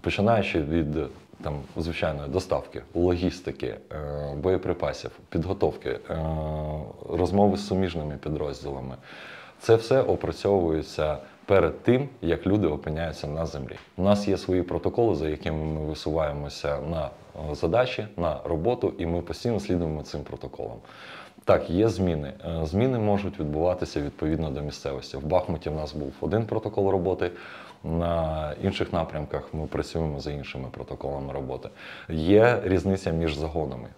[0.00, 0.96] Починаючи від
[1.42, 6.18] там, звичайної доставки, логістики, е, боєприпасів, підготовки, е,
[7.10, 8.94] розмови з суміжними підрозділами.
[9.66, 13.76] Це все опрацьовується перед тим, як люди опиняються на землі.
[13.96, 17.10] У нас є свої протоколи, за якими ми висуваємося на
[17.50, 20.76] е, задачі, на роботу, і ми постійно слідуємо цим протоколам.
[21.44, 22.32] Так, є зміни.
[22.44, 25.16] Е, Зміни можуть відбуватися відповідно до місцевості.
[25.16, 27.30] В Бахмуті в нас був один протокол роботи.
[27.84, 31.68] На інших напрямках ми працюємо за іншими протоколами роботи.
[32.08, 33.88] Є різниця між загонами,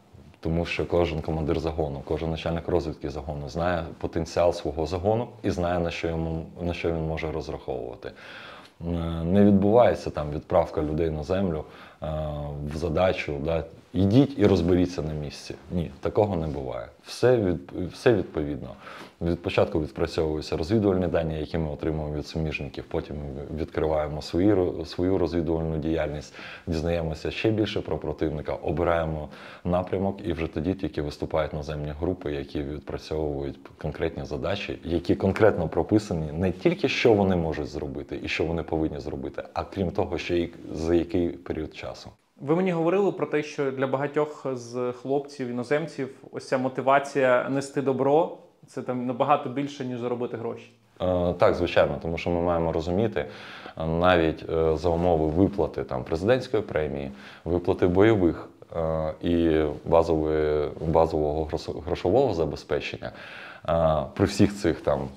[0.40, 5.78] тому що кожен командир загону, кожен начальник розвідки загону знає потенціал свого загону і знає,
[5.78, 8.12] на що йому на що він може розраховувати.
[8.80, 8.84] Е,
[9.24, 11.64] Не відбувається там відправка людей на землю
[12.02, 12.06] е,
[12.72, 15.54] в задачу, да, йдіть і розберіться на місці.
[15.72, 16.88] Ні, такого не буває.
[17.02, 18.74] Все, від, все відповідно.
[19.20, 22.84] Від початку відпрацьовуються розвідувальні дані, які ми отримуємо від суміжників.
[22.88, 23.16] Потім
[23.56, 26.34] відкриваємо свої, свою розвідувальну діяльність,
[26.66, 29.28] дізнаємося ще більше про противника, обираємо
[29.64, 36.32] напрямок і вже тоді тільки виступають наземні групи, які відпрацьовують конкретні задачі, які конкретно прописані
[36.32, 40.38] не тільки що вони можуть зробити і що вони повинні зробити, а крім того, ще
[40.38, 42.10] й за який період часу.
[42.40, 47.82] Ви мені говорили про те, що для багатьох з хлопців, іноземців, ось ця мотивація нести
[47.82, 50.70] добро це там набагато більше, ніж заробити гроші.
[51.00, 53.26] Е, Так, звичайно, тому що ми маємо розуміти
[53.78, 57.10] е, навіть е, за умови виплати там президентської премії,
[57.44, 58.48] виплати бойових
[59.22, 61.48] і базової, базового
[61.86, 63.12] грошового забезпечення
[64.14, 65.08] при всіх цих там.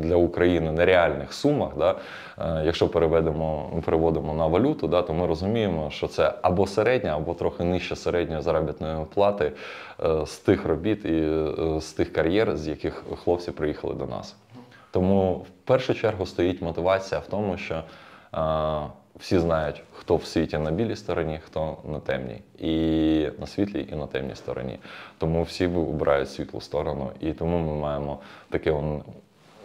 [0.00, 1.94] Для України нереальних сумах, да,
[2.38, 7.34] е, якщо переведемо, переводимо на валюту, да, то ми розуміємо, що це або середня, або
[7.34, 9.52] трохи нижче середньої заробітної плати
[10.04, 14.36] е, з тих робіт і е, з тих кар'єр, з яких хлопці приїхали до нас.
[14.90, 17.82] Тому в першу чергу стоїть мотивація в тому, що
[19.20, 23.94] всі знають, хто в світі на білій стороні, хто на темній, і на світлій, і
[23.94, 24.78] на темній стороні.
[25.18, 28.18] Тому всі вибирають світлу сторону, і тому ми маємо
[28.50, 28.70] таке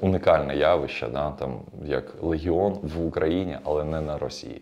[0.05, 4.61] унікальне явище, да, там, як легіон в Україні, але не на Росії.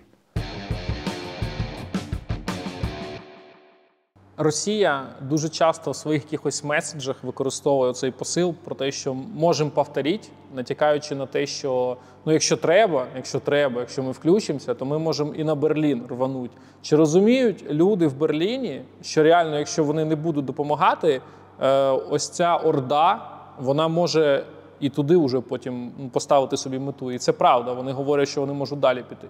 [4.38, 10.28] Росія дуже часто в своїх якихось меседжах використовує цей посил про те, що можемо повторити,
[10.56, 15.34] натякаючи на те, що ну, якщо треба, якщо треба, якщо ми включимося, то ми можемо
[15.34, 16.52] і на Берлін рвануть.
[16.82, 21.22] Чи розуміють люди в Берліні, що реально, якщо вони не будуть допомагати,
[21.62, 23.22] е, ось ця орда,
[23.60, 24.46] вона може
[24.84, 27.12] і туди вже потім ну, поставити собі мету.
[27.12, 27.74] І це правда.
[27.74, 29.28] Вони говорять, що вони можуть далі піти.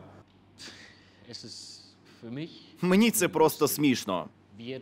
[2.81, 4.25] Мені це просто смішно.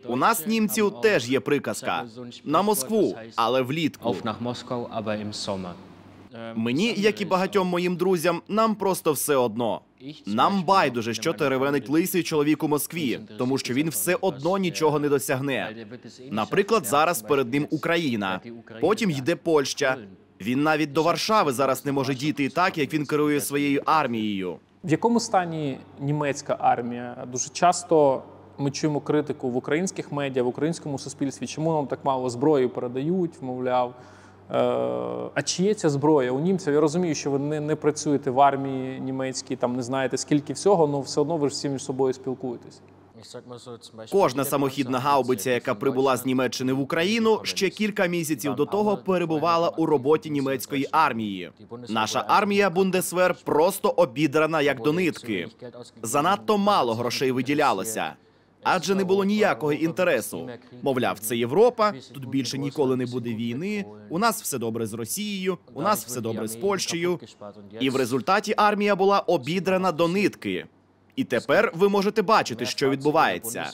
[0.07, 2.05] У нас німців теж є приказка
[2.43, 4.15] на Москву, але влітку.
[6.33, 9.81] Ähm, Мені, як і багатьом моїм друзям, нам просто все одно.
[10.25, 15.09] Нам байдуже, що теревенить лисий чоловік у Москві, тому що він все одно нічого не
[15.09, 15.85] досягне.
[16.29, 18.39] Наприклад, зараз перед ним Україна,
[18.81, 19.97] потім йде Польща.
[20.41, 24.55] Він навіть до Варшави зараз не може дійти так, як він керує своєю армією.
[24.83, 27.27] В якому стані німецька армія?
[27.31, 28.23] Дуже часто
[28.57, 33.41] ми чуємо критику в українських медіа, в українському суспільстві, чому нам так мало зброї передають,
[33.41, 33.93] мовляв.
[34.51, 34.55] Е,
[35.33, 36.73] а чи є ця зброя у німців?
[36.73, 40.89] Я розумію, що ви не, не працюєте в армії німецькій, там не знаєте скільки всього,
[40.93, 42.81] але все одно ви ж всі між собою спілкуєтесь.
[44.11, 49.69] Кожна самохідна гаубиця, яка прибула з Німеччини в Україну, ще кілька місяців до того перебувала
[49.69, 51.51] у роботі німецької армії.
[51.89, 55.47] Наша армія Бундесвер просто обідрана як до нитки.
[56.03, 58.13] Занадто мало грошей виділялося.
[58.63, 60.49] Адже не було ніякого інтересу.
[60.81, 63.85] Мовляв, це Європа, тут більше ніколи не буде війни.
[64.09, 67.19] У нас все добре з Росією, у нас все добре з Польщею.
[67.79, 70.65] І в результаті армія була обідрана до нитки.
[71.15, 73.69] І тепер ви можете бачити, що відбувається.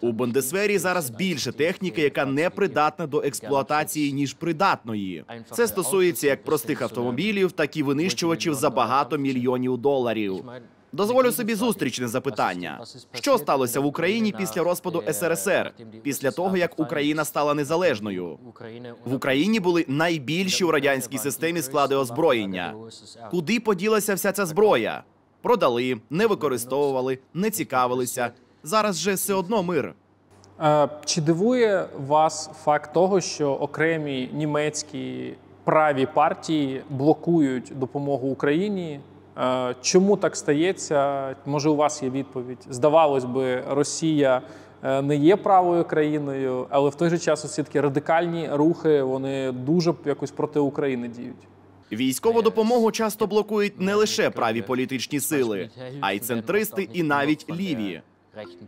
[0.00, 5.24] У Бундесвері зараз більше техніки, яка не придатна до експлуатації, ніж придатної.
[5.50, 10.44] Це стосується як простих автомобілів, так і винищувачів за багато мільйонів доларів.
[10.92, 15.72] Дозволю собі зустрічне запитання: що сталося в Україні після розпаду СРСР,
[16.02, 18.38] після того як Україна стала незалежною?
[19.04, 22.74] В Україні були найбільші у радянській системі склади озброєння.
[23.30, 25.04] Куди поділася вся ця зброя?
[25.46, 28.30] Продали, не використовували, не цікавилися.
[28.62, 29.94] Зараз же все одно мир.
[30.60, 39.00] Е, Чи дивує вас факт того, що окремі німецькі праві партії блокують допомогу Україні?
[39.38, 41.34] Е, Чому так стається?
[41.46, 42.66] Може, у вас є відповідь?
[42.70, 44.42] Здавалось би, Росія
[44.82, 49.52] е, не є правою країною, але в той же час ці такі радикальні рухи вони
[49.52, 51.48] дуже якось проти України діють.
[51.92, 55.70] Військову допомогу часто блокують не лише праві політичні сили,
[56.00, 58.02] а й центристи, і навіть ліві.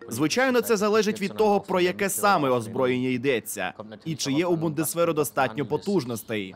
[0.08, 3.72] Звичайно, це залежить від того, про яке саме озброєння йдеться,
[4.04, 6.54] і чи є у Бундесверу достатньо потужностей.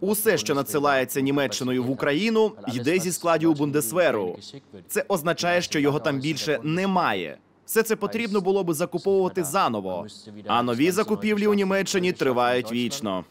[0.00, 4.38] Усе, що надсилається Німеччиною в Україну, йде зі складів Бундесверу.
[4.88, 7.38] Це означає, що його там більше немає.
[7.72, 10.06] Все це потрібно було би закуповувати заново.
[10.46, 13.24] А нові закупівлі у Німеччині тривають вічно.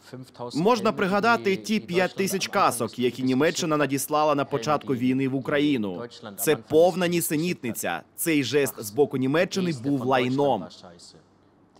[0.54, 6.02] Можна пригадати ті 5 тисяч касок, які Німеччина надіслала на початку війни в Україну.
[6.38, 8.02] Це повна нісенітниця.
[8.16, 10.64] Цей жест з боку Німеччини був лайном.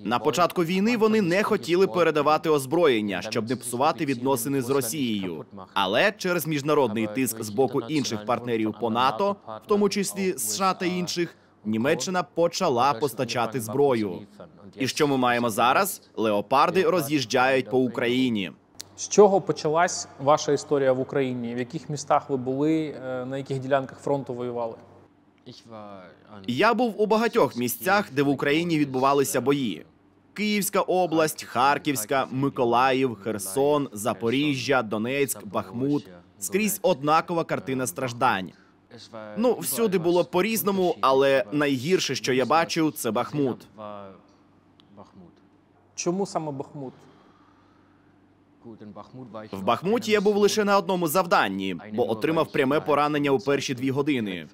[0.00, 5.44] На початку війни вони не хотіли передавати озброєння, щоб не псувати відносини з Росією.
[5.74, 10.86] Але через міжнародний тиск з боку інших партнерів по НАТО, в тому числі США та
[10.86, 14.18] інших, Німеччина почала постачати зброю.
[14.76, 16.02] І що ми маємо зараз?
[16.16, 18.52] Леопарди роз'їжджають по Україні.
[18.96, 21.54] З чого почалась ваша історія в Україні?
[21.54, 24.74] В яких містах ви були, е, на яких ділянках фронту воювали?
[26.46, 29.84] Я був у багатьох місцях, де в Україні відбувалися бої:
[30.34, 36.08] Київська область, Харківська, Миколаїв, Херсон, Запоріжжя, Донецьк, Бахмут.
[36.38, 38.52] Скрізь однакова картина страждань.
[39.36, 43.66] Ну, всюди було по-різному, але найгірше, що я бачив, це Бахмут.
[45.94, 46.94] Чому саме Бахмут?
[49.52, 53.90] В Бахмуті я був лише на одному завданні, бо отримав пряме поранення у перші дві
[53.90, 54.48] години.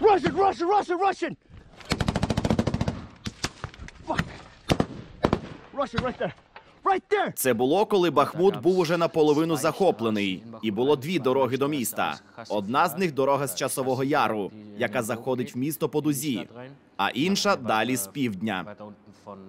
[0.00, 1.36] Russian, Russian, Russian, Russian!
[4.06, 4.24] Fuck.
[5.74, 6.34] Russian right there.
[7.34, 12.20] Це було, коли Бахмут був уже наполовину захоплений, і було дві дороги до міста.
[12.48, 16.48] Одна з них дорога з часового яру, яка заходить в місто по дузі.
[16.96, 18.64] а інша далі з півдня.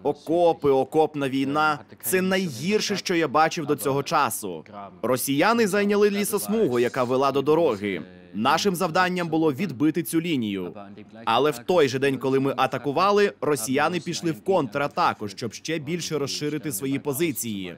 [0.04, 4.66] Окопи, окопна війна це найгірше, що я бачив до цього часу.
[5.02, 8.02] Росіяни зайняли лісосмугу, яка вела до дороги.
[8.34, 10.74] Нашим завданням було відбити цю лінію.
[11.26, 16.18] Але в той же день, коли ми атакували, росіяни пішли в контратаку, щоб ще більше
[16.18, 17.78] розширити свої позиції.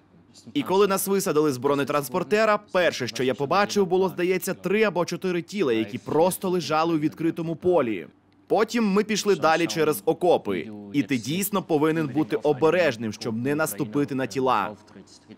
[0.53, 5.41] І коли нас висадили з бронетранспортера, перше, що я побачив, було здається три або чотири
[5.41, 8.07] тіла, які просто лежали у відкритому полі.
[8.47, 14.15] Потім ми пішли далі через окопи, і ти дійсно повинен бути обережним, щоб не наступити
[14.15, 14.71] на тіла.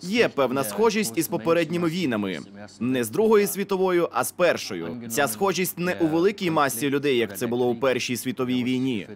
[0.02, 2.40] Є певна схожість із попередніми війнами,
[2.80, 5.02] не з Другою світовою, а з першою.
[5.10, 9.08] Ця схожість не у великій масі людей, як це було у Першій світовій війні,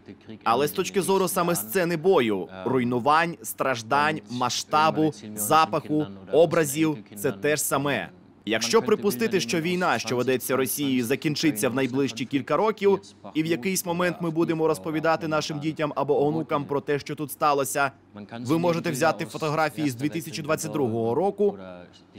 [0.43, 7.63] але з точки зору саме сцени бою, руйнувань, страждань, масштабу, запаху, образів це те ж
[7.63, 8.09] саме.
[8.45, 13.01] Якщо припустити, що війна, що ведеться Росією, закінчиться в найближчі кілька років,
[13.33, 17.31] і в якийсь момент ми будемо розповідати нашим дітям або онукам про те, що тут
[17.31, 17.91] сталося,
[18.39, 21.57] ви можете взяти фотографії з 2022 року,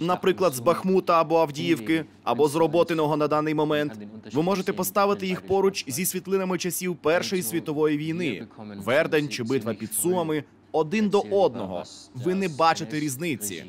[0.00, 3.92] наприклад, з Бахмута або Авдіївки, або з Роботиного на даний момент.
[4.32, 8.46] Ви можете поставити їх поруч зі світлинами часів Першої світової війни,
[8.76, 11.82] Вердень чи битва під Сумами, один до одного.
[12.14, 13.64] Ви не бачите різниці.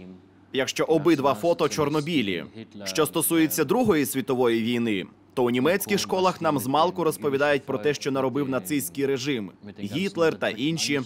[0.53, 2.45] Якщо обидва фото чорнобілі.
[2.83, 8.11] Що стосується Другої світової війни, то у німецьких школах нам змалку розповідають про те, що
[8.11, 11.01] наробив нацистський режим, Гітлер та інші,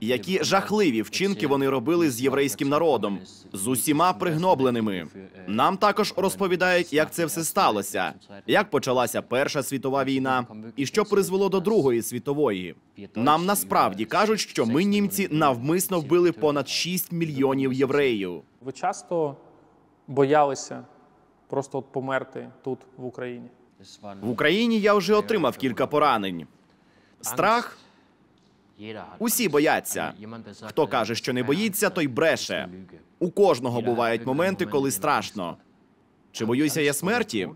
[0.00, 3.18] які жахливі вчинки вони робили з єврейським народом,
[3.52, 5.06] з усіма пригнобленими.
[5.46, 8.12] Нам також розповідають, як це все сталося,
[8.46, 10.46] як почалася Перша світова війна,
[10.76, 12.74] і що призвело до Другої світової.
[13.14, 18.42] Нам насправді кажуть, що ми німці навмисно вбили понад 6 мільйонів євреїв.
[18.60, 19.36] Ви часто
[20.06, 20.84] боялися
[21.48, 23.48] просто от померти тут, в Україні?
[24.20, 26.46] В Україні я вже отримав кілька поранень.
[27.20, 27.78] Страх
[29.18, 30.12] усі бояться.
[30.62, 32.68] Хто каже, що не боїться, той бреше.
[33.18, 35.56] У кожного бувають моменти, коли страшно.
[36.32, 37.48] Чи боюся я смерті?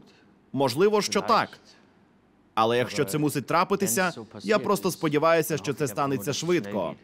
[0.53, 1.49] Можливо, що так.
[2.55, 6.95] Але якщо це мусить трапитися, я просто сподіваюся, що це станеться швидко.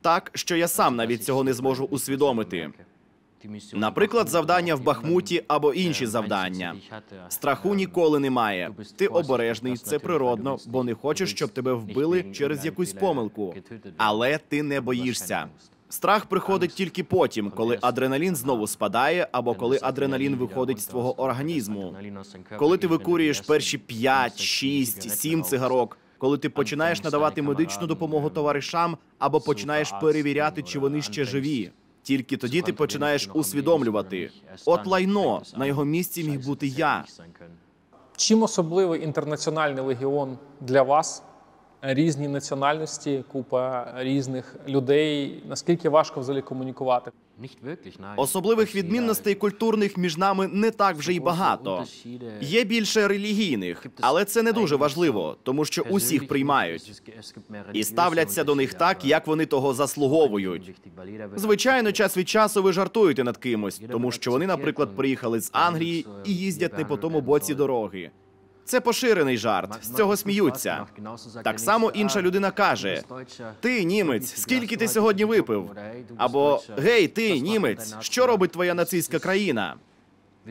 [0.00, 2.70] Так, що я сам навіть цього не зможу усвідомити.
[3.74, 6.74] Наприклад, завдання в Бахмуті або інші завдання.
[7.28, 8.70] Страху ніколи немає.
[8.96, 13.54] Ти обережний, це природно, бо не хочеш, щоб тебе вбили через якусь помилку.
[13.96, 15.48] Але ти не боїшся.
[15.88, 21.96] Страх приходить тільки потім, коли адреналін знову спадає, або коли адреналін виходить з твого організму.
[22.58, 28.96] Коли ти викурюєш перші 5, 6, 7 цигарок, коли ти починаєш надавати медичну допомогу товаришам
[29.18, 31.70] або починаєш перевіряти, чи вони ще живі.
[32.02, 34.30] Тільки тоді ти починаєш усвідомлювати.
[34.66, 37.04] От лайно на його місці міг бути я.
[38.16, 41.22] Чим особливий інтернаціональний легіон для вас?
[41.82, 45.42] Різні національності, купа різних людей.
[45.48, 47.10] Наскільки важко взагалі комунікувати?
[48.16, 51.84] Особливих відмінностей культурних між нами не так вже й багато.
[52.40, 57.02] Є більше релігійних, але це не дуже важливо, тому що усіх приймають
[57.72, 60.74] і ставляться до них так, як вони того заслуговують.
[61.36, 66.06] Звичайно, час від часу ви жартуєте над кимось, тому що вони, наприклад, приїхали з Англії
[66.24, 68.10] і їздять не по тому боці дороги.
[68.70, 69.78] Це поширений жарт.
[69.84, 70.86] З цього сміються.
[71.44, 73.02] Так само інша людина каже:
[73.60, 75.70] Ти, німець, скільки ти сьогодні випив?
[76.16, 79.76] Або Гей, ти, німець, що робить твоя нацистська країна?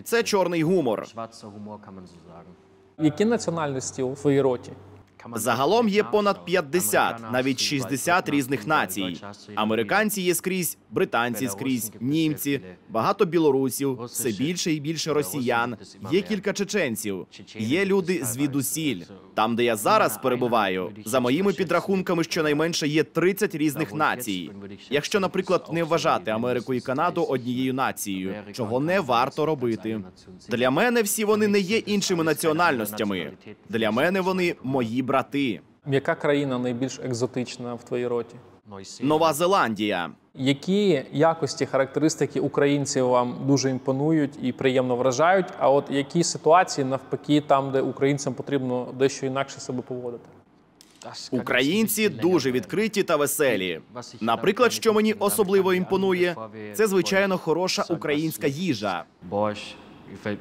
[0.04, 1.06] Це чорний гумор.
[2.98, 4.72] Які національності у твоїй роті?
[5.36, 9.18] Загалом є понад 50, навіть 60 різних націй.
[9.56, 15.78] Американці є скрізь, британці скрізь, німці, багато білорусів, все більше і більше росіян.
[16.12, 17.28] Є кілька чеченців.
[17.58, 19.02] Є люди звідусіль.
[19.34, 24.52] Там, де я зараз перебуваю, за моїми підрахунками, щонайменше є 30 різних націй.
[24.90, 30.02] Якщо, наприклад, не вважати Америку і Канаду однією нацією, чого не варто робити.
[30.50, 33.32] Для мене всі вони не є іншими національностями.
[33.70, 35.62] Для мене вони мої брати.
[35.88, 38.36] Яка країна найбільш екзотична в твоїй роті?
[39.02, 40.12] Нова Зеландія.
[40.36, 45.46] Які якості, характеристики українців вам дуже імпонують і приємно вражають?
[45.60, 50.30] А от які ситуації навпаки, там, де українцям потрібно дещо інакше себе поводити?
[51.32, 53.82] Українці дуже відкриті та веселі.
[54.22, 56.36] Наприклад, що мені особливо імпонує,
[56.74, 59.04] це звичайно хороша українська їжа.
[59.24, 59.76] Борщ
[60.12, 60.40] gefällt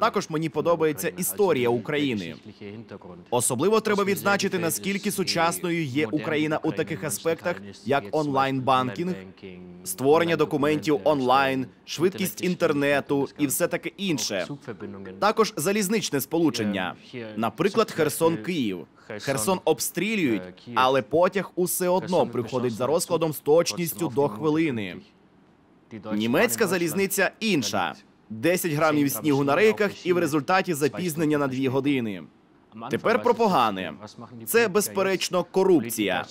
[0.00, 2.34] Також мені подобається історія України.
[3.30, 9.14] Особливо треба відзначити, наскільки сучасною є Україна у таких аспектах, як онлайн-банкінг,
[9.84, 14.46] створення документів онлайн, швидкість інтернету і все таке інше.
[15.18, 16.94] Також залізничне сполучення,
[17.36, 18.86] наприклад, Херсон-Київ.
[19.06, 20.42] Херсон обстрілюють,
[20.74, 24.96] але потяг усе одно приходить за розкладом з точністю до хвилини.
[26.12, 27.94] Німецька залізниця інша.
[28.40, 32.22] 10 грамів снігу на рейках і в результаті запізнення на 2 години.
[32.90, 33.92] Тепер про погане.
[34.46, 36.24] Це безперечно корупція.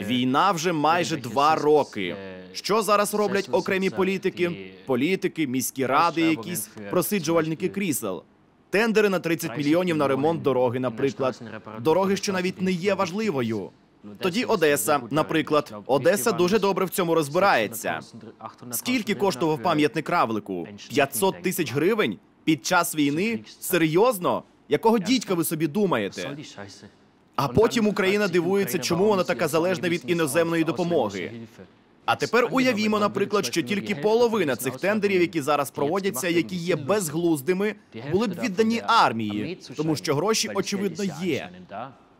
[0.00, 2.16] Війна вже майже два роки.
[2.52, 4.70] Що зараз роблять окремі політики?
[4.86, 8.22] Політики, міські ради, якісь просиджувальники крісел.
[8.70, 11.42] Тендери на 30 мільйонів на ремонт дороги, наприклад.
[11.80, 13.70] Дороги, що навіть не є важливою.
[14.20, 18.00] Тоді Одеса, наприклад, Одеса дуже добре в цьому розбирається.
[18.70, 20.68] Скільки коштував пам'ятник равлику?
[20.90, 23.40] 500 тисяч гривень під час війни?
[23.60, 24.42] Серйозно?
[24.68, 26.36] Якого дідька ви собі думаєте?
[27.36, 31.32] А потім Україна дивується, чому вона така залежна від іноземної допомоги.
[32.04, 37.74] А тепер уявімо, наприклад, що тільки половина цих тендерів, які зараз проводяться, які є безглуздими,
[38.12, 41.50] були б віддані армії, тому що гроші очевидно є.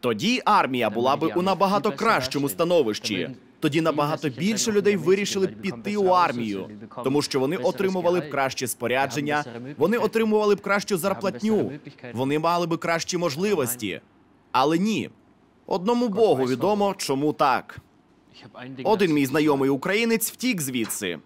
[0.04, 3.30] Тоді армія була би у набагато кращому становищі.
[3.60, 6.70] Тоді набагато більше людей вирішили б піти у армію,
[7.04, 9.44] тому що вони отримували б краще спорядження,
[9.76, 11.72] вони отримували б кращу зарплатню,
[12.12, 14.00] вони мали б кращі можливості.
[14.52, 15.10] Але ні,
[15.66, 17.78] одному Богу відомо, чому так.
[18.84, 21.18] Один мій знайомий українець втік звідси.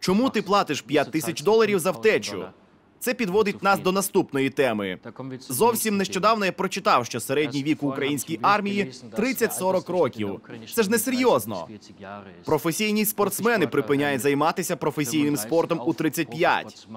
[0.00, 2.44] Чому ти платиш 5 тисяч доларів за втечу?
[3.02, 4.98] Це підводить нас до наступної теми.
[5.48, 10.40] Зовсім нещодавно я прочитав, що середній вік у українській армії 30-40 років.
[10.74, 11.68] Це ж не серйозно.
[12.44, 16.88] Професійні спортсмени припиняють займатися професійним спортом у 35.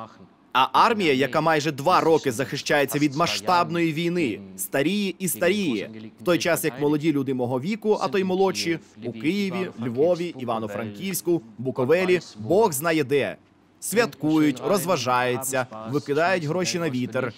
[0.54, 5.90] А армія, яка майже два роки захищається від масштабної війни, старіє і старіє.
[6.22, 10.36] В той час як молоді люди мого віку, а то й молодші у Києві, Львові,
[10.40, 13.38] Івано-Франківську, Буковелі, Бог знає де.
[13.80, 17.34] Святкують, розважаються, викидають гроші на вітер.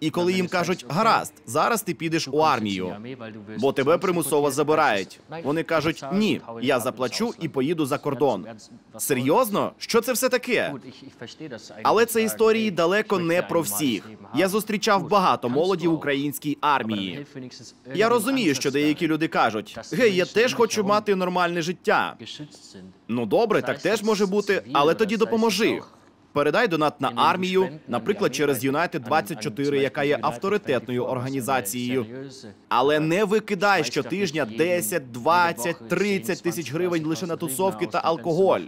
[0.00, 2.96] І коли їм кажуть, гаразд, зараз ти підеш у армію,
[3.58, 5.20] бо тебе примусово забирають.
[5.44, 8.46] Вони кажуть, ні, я заплачу і поїду за кордон.
[8.98, 10.74] Серйозно, що це все таке?
[11.82, 14.10] Але це історії далеко не про всіх.
[14.34, 17.26] Я зустрічав багато молоді в українській армії.
[17.94, 22.16] Я розумію, що деякі люди кажуть: гей, я теж хочу мати нормальне життя.
[23.08, 25.80] Ну добре, так теж може бути, але тоді допоможи.
[26.36, 32.06] Передай донат на армію, наприклад, через United 24 яка є авторитетною організацією.
[32.68, 38.60] Але не викидай щотижня 10, 20, 30 тисяч гривень лише на тусовки та алкоголь.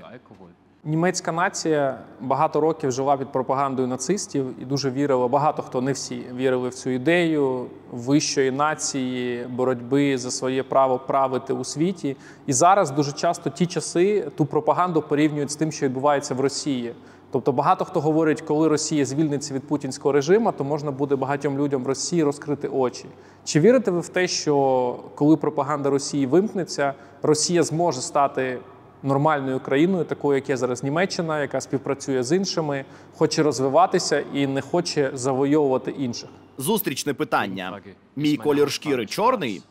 [0.84, 5.28] Німецька нація багато років жила під пропагандою нацистів і дуже вірила.
[5.28, 11.52] Багато хто не всі вірили в цю ідею вищої нації, боротьби за своє право правити
[11.52, 12.16] у світі.
[12.46, 16.94] І зараз дуже часто ті часи ту пропаганду порівнюють з тим, що відбувається в Росії.
[17.30, 21.84] Тобто багато хто говорить, коли Росія звільниться від путінського режиму, то можна буде багатьом людям
[21.84, 23.04] в Росії розкрити очі.
[23.44, 28.58] Чи вірите ви в те, що коли пропаганда Росії вимкнеться, Росія зможе стати
[29.02, 32.84] нормальною країною, такою, як є зараз Німеччина, яка співпрацює з іншими,
[33.16, 36.28] хоче розвиватися і не хоче завойовувати інших?
[36.58, 37.80] Зустрічне питання.
[38.16, 39.62] Мій колір шкіри чорний.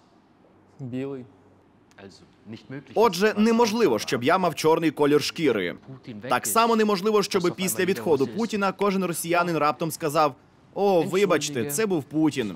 [0.79, 1.25] Білий.
[2.95, 5.75] Отже, неможливо, щоб я мав чорний колір шкіри.
[6.29, 10.35] Так само неможливо, щоб після відходу Путіна кожен росіянин раптом сказав:
[10.73, 12.53] О, вибачте, це був Путін.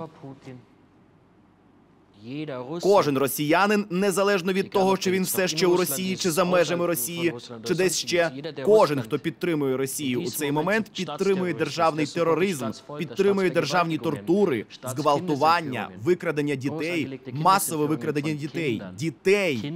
[2.81, 7.33] Кожен росіянин, незалежно від того, чи він все ще у Росії, чи за межами Росії,
[7.67, 8.31] чи десь ще,
[8.65, 12.65] кожен, хто підтримує Росію у цей момент, підтримує державний тероризм,
[12.97, 14.65] підтримує державні тортури,
[14.95, 19.73] зґвалтування, викрадення дітей, масове викрадення дітей, дітей.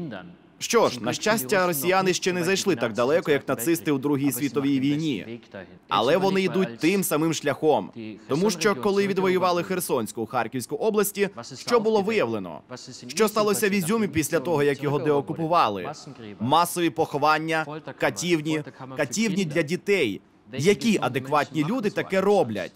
[0.59, 4.79] Що ж, на щастя, росіяни ще не зайшли так далеко, як нацисти у Другій світовій
[4.79, 5.39] війні.
[5.87, 7.91] Але вони йдуть тим самим шляхом.
[8.27, 11.29] Тому що коли відвоювали Херсонську Харківську області,
[11.67, 12.61] що було виявлено?
[13.07, 15.91] Що сталося в Ізюмі після того, як його деокупували?
[16.39, 17.65] Масові поховання,
[17.99, 18.63] катівні,
[18.97, 20.21] катівні для дітей.
[20.53, 22.71] Які адекватні люди таке роблять?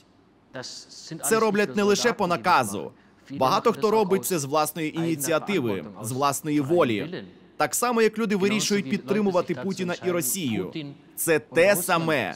[1.23, 2.91] Це роблять не лише по наказу.
[3.31, 7.23] Багато хто робить це з власної ініціативи, з власної волі.
[7.59, 10.73] Так само, як люди вирішують підтримувати Путіна і Росію.
[11.15, 12.35] Це те саме.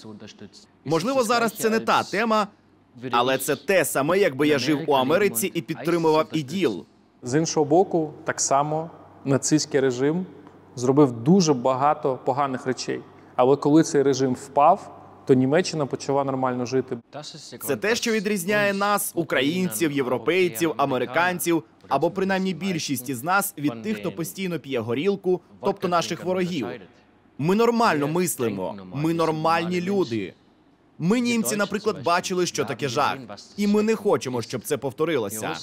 [0.86, 2.48] Можливо, зараз це не та тема,
[3.12, 6.86] але це те саме, якби я жив у Америці і підтримував іділ.
[7.22, 8.90] З іншого боку, так само
[9.26, 10.26] нацистський режим
[10.76, 13.02] зробив дуже багато поганих речей.
[13.36, 16.98] Але коли цей режим впав, то Німеччина почала нормально жити.
[17.62, 21.64] Це те, що відрізняє нас, українців, європейців, американців,
[21.94, 26.68] або принаймні більшість із нас від тих, хто постійно п'є горілку, тобто наших ворогів.
[27.38, 28.78] Ми нормально мислимо.
[28.94, 30.34] Ми нормальні люди.
[31.00, 33.18] Ми, німці, наприклад, бачили, що таке жах,
[33.58, 35.58] і ми не хочемо, щоб це повторилося.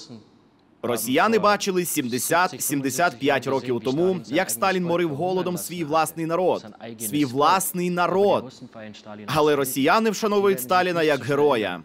[0.83, 6.67] Росіяни бачили 70-75 років тому, як Сталін морив голодом свій власний народ,
[6.99, 8.63] свій власний народ.
[9.27, 11.83] Але росіяни вшановують Сталіна як героя.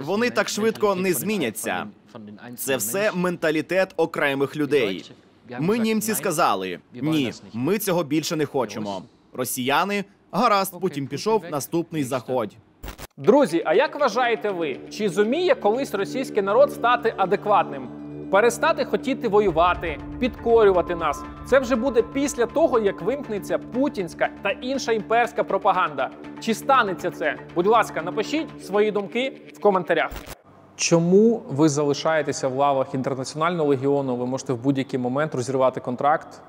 [0.00, 1.86] Вони так швидко не зміняться.
[2.56, 5.10] Це все менталітет окремих людей.
[5.58, 9.02] Ми, німці, сказали: ні, ми цього більше не хочемо.
[9.32, 12.56] Росіяни гаразд, потім пішов наступний заходь.
[13.16, 17.88] Друзі, а як вважаєте ви, чи зуміє колись російський народ стати адекватним?
[18.30, 21.24] Перестати хотіти воювати, підкорювати нас.
[21.46, 26.10] Це вже буде після того, як вимкнеться путінська та інша імперська пропаганда.
[26.40, 27.38] Чи станеться це?
[27.54, 30.10] Будь ласка, напишіть свої думки в коментарях.
[30.78, 34.16] Чому ви залишаєтеся в лавах інтернаціонального легіону?
[34.16, 36.40] Ви можете в будь-який момент розірвати контракт.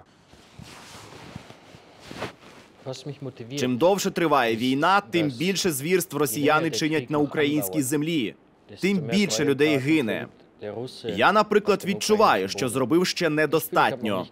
[3.60, 8.36] Чим довше триває війна, тим більше звірств росіяни чинять на українській землі,
[8.82, 10.28] тим більше людей гине.
[11.16, 14.28] Я, наприклад, відчуваю, що зробив ще недостатньо.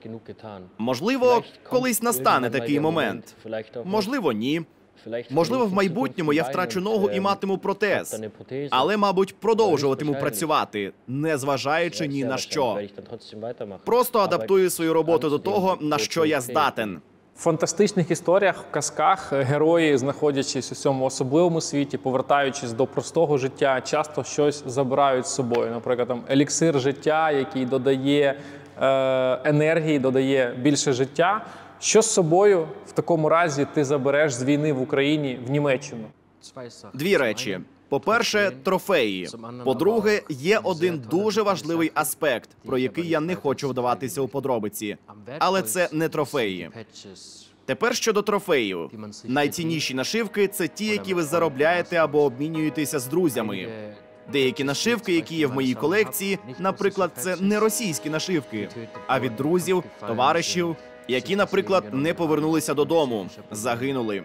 [0.78, 3.36] Можливо, колись настане такий момент.
[3.86, 4.62] Можливо, ні.
[5.30, 8.22] Можливо, в майбутньому я втрачу ногу і матиму протез,
[8.70, 12.80] але, мабуть, продовжуватиму працювати, не зважаючи ні на що.
[13.86, 17.02] Просто адаптую свою роботу до того, на що я здатен.
[17.36, 23.82] В фантастичних історіях, в казках герої, знаходячись у цьому особливому світі, повертаючись до простого життя,
[23.82, 25.72] часто щось забирають з собою.
[25.72, 28.40] Наприклад, там еліксир життя, який додає
[28.82, 31.46] е, енергії, додає більше життя.
[31.80, 36.08] Що з собою в такому разі ти забереш з війни в Україні в Німеччину?
[36.94, 37.60] Дві речі:
[37.90, 39.30] по-перше, трофеї.
[39.64, 44.98] По-друге, є один дуже важливий аспект, про який я не хочу вдаватися у подробиці,
[45.40, 46.70] але це не трофеї.
[47.66, 48.92] Тепер щодо трофеїв.
[49.26, 53.68] Найцінніші нашивки це ті, які ви заробляєте або обмінюєтеся з друзями.
[54.32, 58.70] Деякі нашивки, які є в моїй колекції, наприклад, це не російські нашивки,
[59.08, 60.76] а від друзів, товаришів,
[61.08, 64.24] які, наприклад, не повернулися додому, загинули.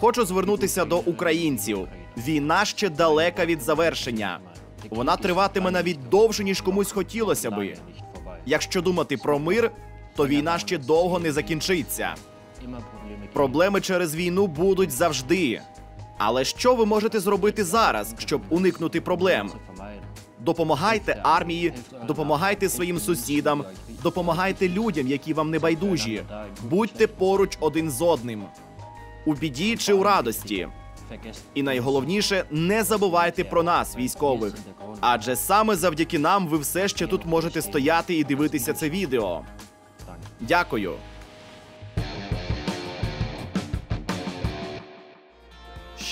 [0.00, 1.88] Хочу звернутися до українців.
[2.16, 4.38] Війна ще далека від завершення.
[4.90, 7.76] Вона триватиме навіть довше, ніж комусь хотілося би.
[8.46, 9.70] Якщо думати про мир,
[10.16, 12.14] то війна ще довго не закінчиться.
[13.32, 15.60] Проблеми через війну будуть завжди.
[16.18, 19.50] Але що ви можете зробити зараз, щоб уникнути проблем?
[20.40, 21.72] Допомагайте армії,
[22.06, 23.64] допомагайте своїм сусідам,
[24.02, 26.22] допомагайте людям, які вам не байдужі.
[26.62, 28.44] Будьте поруч один з одним
[29.26, 30.68] у біді чи у радості.
[31.54, 34.54] І найголовніше, не забувайте про нас, військових.
[35.00, 39.42] Адже саме завдяки нам ви все ще тут можете стояти і дивитися це відео.
[40.40, 40.92] Дякую.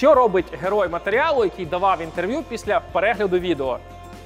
[0.02, 3.78] Що робить герой матеріалу, який давав інтерв'ю після перегляду відео?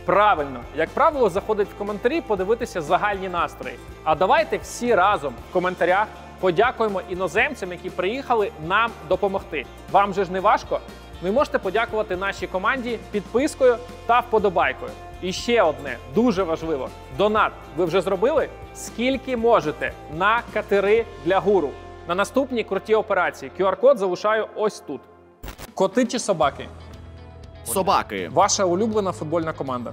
[0.05, 3.77] Правильно, як правило, заходить в коментарі подивитися загальні настрої.
[4.05, 6.07] А давайте всі разом в коментарях
[6.41, 9.67] подякуємо іноземцям, які приїхали нам допомогти.
[9.91, 10.81] Вам же ж не важко?
[11.23, 14.91] Ви можете подякувати нашій команді підпискою та вподобайкою.
[15.23, 17.53] І ще одне дуже важливо: донат.
[17.77, 18.49] Ви вже зробили?
[18.75, 21.71] Скільки можете на катери для гуру.
[22.09, 25.01] На наступній круті операції QR-код залишаю ось тут.
[25.77, 26.69] Коти чи собаки?
[27.65, 28.31] Собаки.
[28.33, 29.93] Ваша улюблена футбольна команда.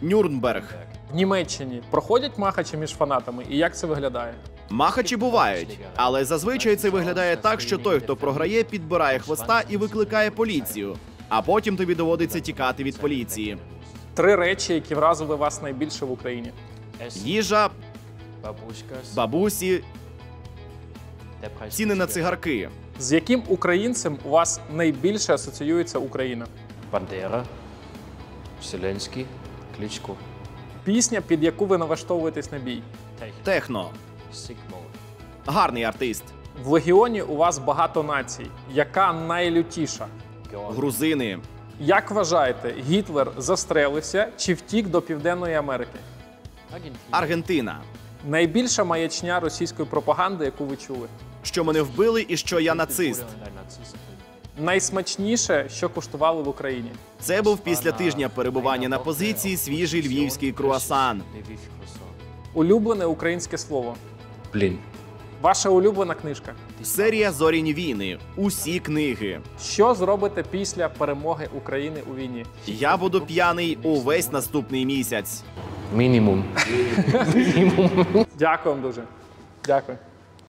[0.00, 0.74] Нюрнберг.
[1.12, 4.34] В Німеччині проходять махачі між фанатами, і як це виглядає?
[4.70, 10.30] Махачі бувають, але зазвичай це виглядає так, що той, хто програє, підбирає хвоста і викликає
[10.30, 10.96] поліцію.
[11.28, 13.58] А потім тобі доводиться тікати від поліції.
[14.14, 16.52] Три речі, які вразили вас найбільше в Україні.
[17.14, 17.70] Їжа,
[19.14, 19.84] бабусі,
[21.68, 22.68] ціни на цигарки.
[22.98, 26.46] З яким українцем у вас найбільше асоціюється Україна?
[26.92, 27.44] Бандера,
[28.64, 29.26] Зеленський,
[29.76, 30.14] Кличко,
[30.84, 32.82] Пісня, під яку ви налаштовуєтесь на бій.
[33.44, 33.90] Техно.
[35.46, 36.24] Гарний артист.
[36.64, 38.46] В легіоні у вас багато націй.
[38.72, 40.06] Яка найлютіша?
[40.76, 41.38] Грузини.
[41.80, 45.98] Як вважаєте, Гітлер застрелився чи втік до Південної Америки?
[47.10, 47.80] Аргентина.
[48.28, 51.08] Найбільша маячня російської пропаганди, яку ви чули?
[51.48, 53.24] Що мене вбили і що я нацист.
[54.58, 56.90] Найсмачніше, що куштували в Україні.
[57.20, 61.22] Це був після тижня перебування на позиції свіжий львівський круасан.
[62.54, 63.96] Улюблене українське слово.
[64.52, 64.78] Блін.
[65.42, 66.54] Ваша улюблена книжка.
[66.82, 68.18] Серія Зоряні війни.
[68.36, 69.40] Усі книги.
[69.62, 72.46] Що зробите після перемоги України у війні?
[72.66, 75.42] Я буду п'яний увесь наступний місяць.
[75.94, 76.44] Мінімум.
[77.34, 78.06] Мінімум.
[78.38, 79.02] Дякую вам дуже.
[79.66, 79.98] Дякую.